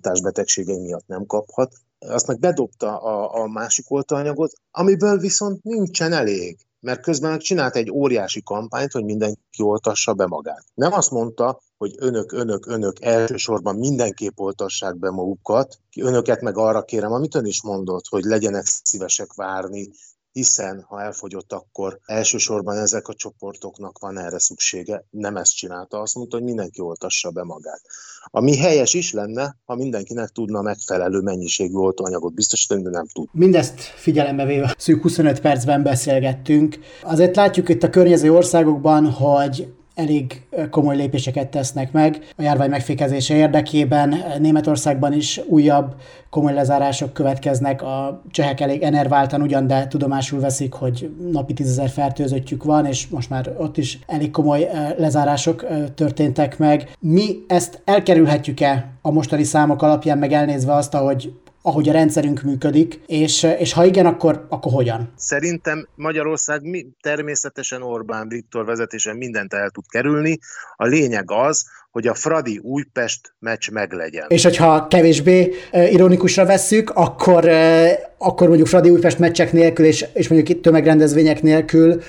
társbetegségei 0.00 0.78
miatt 0.78 1.06
nem 1.06 1.26
kaphat. 1.26 1.72
Azt 1.98 2.26
meg 2.26 2.38
bedobta 2.38 2.98
a, 2.98 3.42
a 3.42 3.46
másik 3.46 3.90
oltóanyagot, 3.90 4.52
amiből 4.70 5.18
viszont 5.18 5.62
nincsen 5.62 6.12
elég 6.12 6.58
mert 6.80 7.00
közben 7.00 7.38
csinált 7.38 7.76
egy 7.76 7.90
óriási 7.90 8.42
kampányt, 8.42 8.92
hogy 8.92 9.04
mindenki 9.04 9.62
oltassa 9.62 10.14
be 10.14 10.26
magát. 10.26 10.64
Nem 10.74 10.92
azt 10.92 11.10
mondta, 11.10 11.60
hogy 11.76 11.94
önök, 11.98 12.32
önök, 12.32 12.66
önök 12.66 13.00
elsősorban 13.00 13.76
mindenképp 13.76 14.38
oltassák 14.38 14.98
be 14.98 15.10
magukat, 15.10 15.78
önöket 15.96 16.40
meg 16.40 16.56
arra 16.56 16.82
kérem, 16.82 17.12
amit 17.12 17.34
ön 17.34 17.44
is 17.44 17.62
mondott, 17.62 18.06
hogy 18.08 18.24
legyenek 18.24 18.64
szívesek 18.66 19.34
várni, 19.34 19.90
hiszen 20.38 20.84
ha 20.88 21.02
elfogyott, 21.02 21.52
akkor 21.52 21.98
elsősorban 22.04 22.76
ezek 22.76 23.08
a 23.08 23.14
csoportoknak 23.14 23.98
van 23.98 24.18
erre 24.18 24.38
szüksége. 24.38 25.04
Nem 25.10 25.36
ezt 25.36 25.56
csinálta, 25.56 26.00
azt 26.00 26.14
mondta, 26.14 26.36
hogy 26.36 26.44
mindenki 26.44 26.80
oltassa 26.80 27.30
be 27.30 27.42
magát. 27.42 27.80
Ami 28.24 28.56
helyes 28.56 28.94
is 28.94 29.12
lenne, 29.12 29.56
ha 29.64 29.74
mindenkinek 29.74 30.28
tudna 30.28 30.62
megfelelő 30.62 31.20
mennyiségű 31.20 31.74
oltóanyagot 31.74 32.34
biztosítani, 32.34 32.82
de 32.82 32.90
nem 32.90 33.06
tud. 33.06 33.28
Mindezt 33.32 33.80
figyelembe 33.80 34.44
véve 34.44 34.74
szűk 34.78 35.02
25 35.02 35.40
percben 35.40 35.82
beszélgettünk. 35.82 36.78
Azért 37.02 37.36
látjuk 37.36 37.68
itt 37.68 37.82
a 37.82 37.90
környező 37.90 38.32
országokban, 38.32 39.10
hogy 39.10 39.68
elég 39.98 40.42
komoly 40.70 40.96
lépéseket 40.96 41.48
tesznek 41.48 41.92
meg 41.92 42.18
a 42.36 42.42
járvány 42.42 42.70
megfékezése 42.70 43.34
érdekében. 43.34 44.14
Németországban 44.38 45.12
is 45.12 45.40
újabb 45.46 45.94
komoly 46.30 46.52
lezárások 46.52 47.12
következnek. 47.12 47.82
A 47.82 48.22
csehek 48.30 48.60
elég 48.60 48.82
enerváltan 48.82 49.42
ugyan, 49.42 49.66
de 49.66 49.86
tudomásul 49.86 50.40
veszik, 50.40 50.72
hogy 50.72 51.10
napi 51.32 51.52
tízezer 51.52 51.88
fertőzöttjük 51.88 52.64
van, 52.64 52.86
és 52.86 53.08
most 53.08 53.30
már 53.30 53.54
ott 53.58 53.76
is 53.76 53.98
elég 54.06 54.30
komoly 54.30 54.68
lezárások 54.96 55.66
történtek 55.94 56.58
meg. 56.58 56.90
Mi 57.00 57.36
ezt 57.46 57.82
elkerülhetjük-e 57.84 58.90
a 59.02 59.10
mostani 59.10 59.44
számok 59.44 59.82
alapján, 59.82 60.18
meg 60.18 60.32
elnézve 60.32 60.74
azt, 60.74 60.94
ahogy 60.94 61.32
ahogy 61.62 61.88
a 61.88 61.92
rendszerünk 61.92 62.42
működik, 62.42 63.00
és, 63.06 63.46
és 63.58 63.72
ha 63.72 63.84
igen, 63.84 64.06
akkor, 64.06 64.46
akkor 64.48 64.72
hogyan? 64.72 65.12
Szerintem 65.16 65.88
Magyarország 65.94 66.62
mi, 66.62 66.86
természetesen 67.00 67.82
Orbán 67.82 68.28
Viktor 68.28 68.64
vezetésen 68.64 69.16
mindent 69.16 69.54
el 69.54 69.70
tud 69.70 69.84
kerülni. 69.88 70.38
A 70.76 70.86
lényeg 70.86 71.30
az, 71.30 71.64
hogy 71.90 72.06
a 72.06 72.14
Fradi 72.14 72.58
Újpest 72.62 73.34
meccs 73.38 73.70
meglegyen. 73.70 74.26
És 74.28 74.44
hogyha 74.44 74.86
kevésbé 74.86 75.54
uh, 75.72 75.92
ironikusra 75.92 76.46
vesszük, 76.46 76.90
akkor, 76.90 77.44
uh, 77.44 77.88
akkor 78.18 78.46
mondjuk 78.46 78.68
Fradi 78.68 78.90
Újpest 78.90 79.18
meccsek 79.18 79.52
nélkül, 79.52 79.86
és, 79.86 80.06
és 80.14 80.28
mondjuk 80.28 80.56
itt 80.56 80.62
tömegrendezvények 80.62 81.42
nélkül 81.42 82.02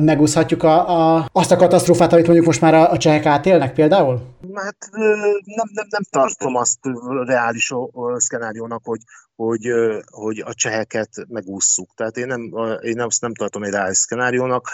megúszhatjuk 0.00 0.62
a, 0.62 0.88
a, 1.16 1.28
azt 1.32 1.50
a 1.50 1.56
katasztrófát, 1.56 2.12
amit 2.12 2.24
mondjuk 2.26 2.46
most 2.46 2.60
már 2.60 2.74
a, 2.74 2.90
a 2.90 2.96
csehek 2.96 3.26
átélnek 3.26 3.72
például? 3.72 4.36
Hát 4.54 4.76
nem, 5.44 5.66
nem, 5.74 5.86
nem 5.90 6.02
tartom 6.10 6.56
azt 6.56 6.78
reális 7.24 7.72
szkenáriónak, 8.16 8.80
hogy, 8.84 9.00
hogy, 9.34 9.72
hogy 10.10 10.42
a 10.46 10.54
cseheket 10.54 11.10
megússzuk. 11.28 11.90
Tehát 11.94 12.16
én, 12.16 12.26
nem, 12.26 12.52
én 12.80 13.00
azt 13.00 13.20
nem 13.20 13.34
tartom 13.34 13.62
egy 13.62 13.72
reális 13.72 13.96
szkenáriónak. 13.96 14.68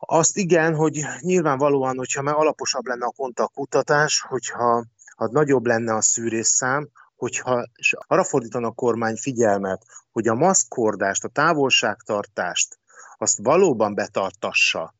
Azt 0.00 0.36
igen, 0.36 0.74
hogy 0.74 1.00
nyilvánvalóan, 1.20 1.96
hogyha 1.96 2.22
már 2.22 2.34
alaposabb 2.34 2.86
lenne 2.86 3.04
a 3.04 3.12
kontaktkutatás, 3.16 4.24
hogyha 4.28 4.84
ha 5.16 5.28
nagyobb 5.30 5.66
lenne 5.66 5.94
a 5.94 6.02
szűrésszám, 6.02 6.88
hogyha 7.16 7.66
arra 8.06 8.24
fordítanak 8.24 8.70
a 8.70 8.74
kormány 8.74 9.16
figyelmet, 9.16 9.82
hogy 10.10 10.28
a 10.28 10.34
maszkordást, 10.34 11.24
a 11.24 11.28
távolságtartást 11.28 12.78
azt 13.18 13.38
valóban 13.42 13.94
betartassa, 13.94 14.94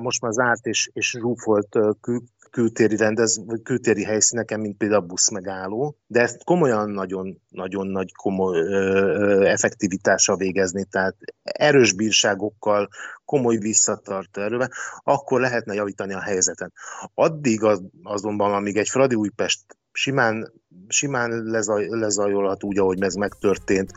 most 0.00 0.20
már 0.20 0.32
zárt 0.32 0.66
és, 0.66 0.90
és 0.92 1.10
zsúfolt 1.10 1.78
kül, 2.00 2.22
kültéri 2.50 2.96
rendez, 2.96 3.40
kültéri 3.62 4.04
helyszíneken, 4.04 4.60
mint 4.60 4.76
például 4.76 5.02
a 5.02 5.06
buszmegálló, 5.06 5.96
de 6.06 6.20
ezt 6.20 6.44
komolyan 6.44 6.90
nagyon, 6.90 7.40
nagyon 7.48 7.86
nagy 7.86 8.12
komoly 8.12 8.58
ö, 8.58 9.44
effektivitással 9.44 10.36
végezni, 10.36 10.84
tehát 10.84 11.16
erős 11.42 11.92
bírságokkal, 11.92 12.88
komoly 13.24 13.56
visszatartó 13.56 14.42
erővel, 14.42 14.70
akkor 15.02 15.40
lehetne 15.40 15.74
javítani 15.74 16.14
a 16.14 16.20
helyzeten. 16.20 16.72
Addig 17.14 17.62
az, 17.62 17.82
azonban, 18.02 18.52
amíg 18.52 18.76
egy 18.76 18.88
Fradi 18.88 19.14
Újpest 19.14 19.77
simán, 19.98 20.52
simán 20.88 21.30
lezaj, 21.30 21.86
lezajolhat 21.88 22.64
úgy, 22.64 22.78
ahogy 22.78 23.02
ez 23.02 23.14
megtörtént, 23.14 23.92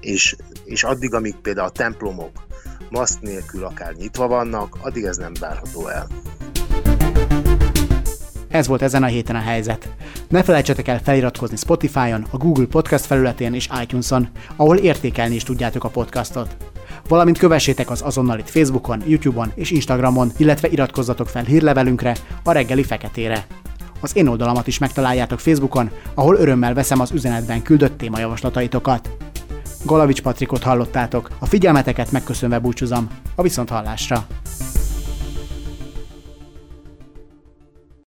és, 0.00 0.36
és 0.64 0.84
addig, 0.84 1.14
amíg 1.14 1.34
például 1.36 1.66
a 1.66 1.70
templomok 1.70 2.30
maszk 2.90 3.20
nélkül 3.20 3.64
akár 3.64 3.94
nyitva 3.94 4.26
vannak, 4.26 4.76
addig 4.80 5.04
ez 5.04 5.16
nem 5.16 5.32
várható 5.40 5.88
el. 5.88 6.06
Ez 8.48 8.66
volt 8.66 8.82
ezen 8.82 9.02
a 9.02 9.06
héten 9.06 9.36
a 9.36 9.40
helyzet. 9.40 9.88
Ne 10.28 10.42
felejtsetek 10.42 10.88
el 10.88 11.00
feliratkozni 11.00 11.56
Spotify-on, 11.56 12.26
a 12.30 12.36
Google 12.36 12.66
Podcast 12.66 13.04
felületén 13.04 13.54
és 13.54 13.68
iTunes-on, 13.82 14.28
ahol 14.56 14.76
értékelni 14.76 15.34
is 15.34 15.42
tudjátok 15.42 15.84
a 15.84 15.88
podcastot. 15.88 16.56
Valamint 17.08 17.38
kövessétek 17.38 17.90
az 17.90 18.02
azonnal 18.02 18.38
itt 18.38 18.50
Facebookon, 18.50 19.02
YouTube-on 19.06 19.52
és 19.54 19.70
Instagramon, 19.70 20.30
illetve 20.36 20.68
iratkozzatok 20.68 21.28
fel 21.28 21.44
hírlevelünkre, 21.44 22.16
a 22.44 22.52
reggeli 22.52 22.82
feketére. 22.82 23.46
Az 24.00 24.16
én 24.16 24.26
oldalamat 24.26 24.66
is 24.66 24.78
megtaláljátok 24.78 25.40
Facebookon, 25.40 25.90
ahol 26.14 26.36
örömmel 26.36 26.74
veszem 26.74 27.00
az 27.00 27.10
üzenetben 27.10 27.62
küldött 27.62 27.98
témajavaslataitokat. 27.98 29.10
Galavics 29.84 30.22
Patrikot 30.22 30.62
hallottátok, 30.62 31.30
a 31.38 31.46
figyelmeteket 31.46 32.10
megköszönve 32.10 32.58
búcsúzom, 32.58 33.08
a 33.34 33.42
viszont 33.42 33.68
hallásra. 33.68 34.26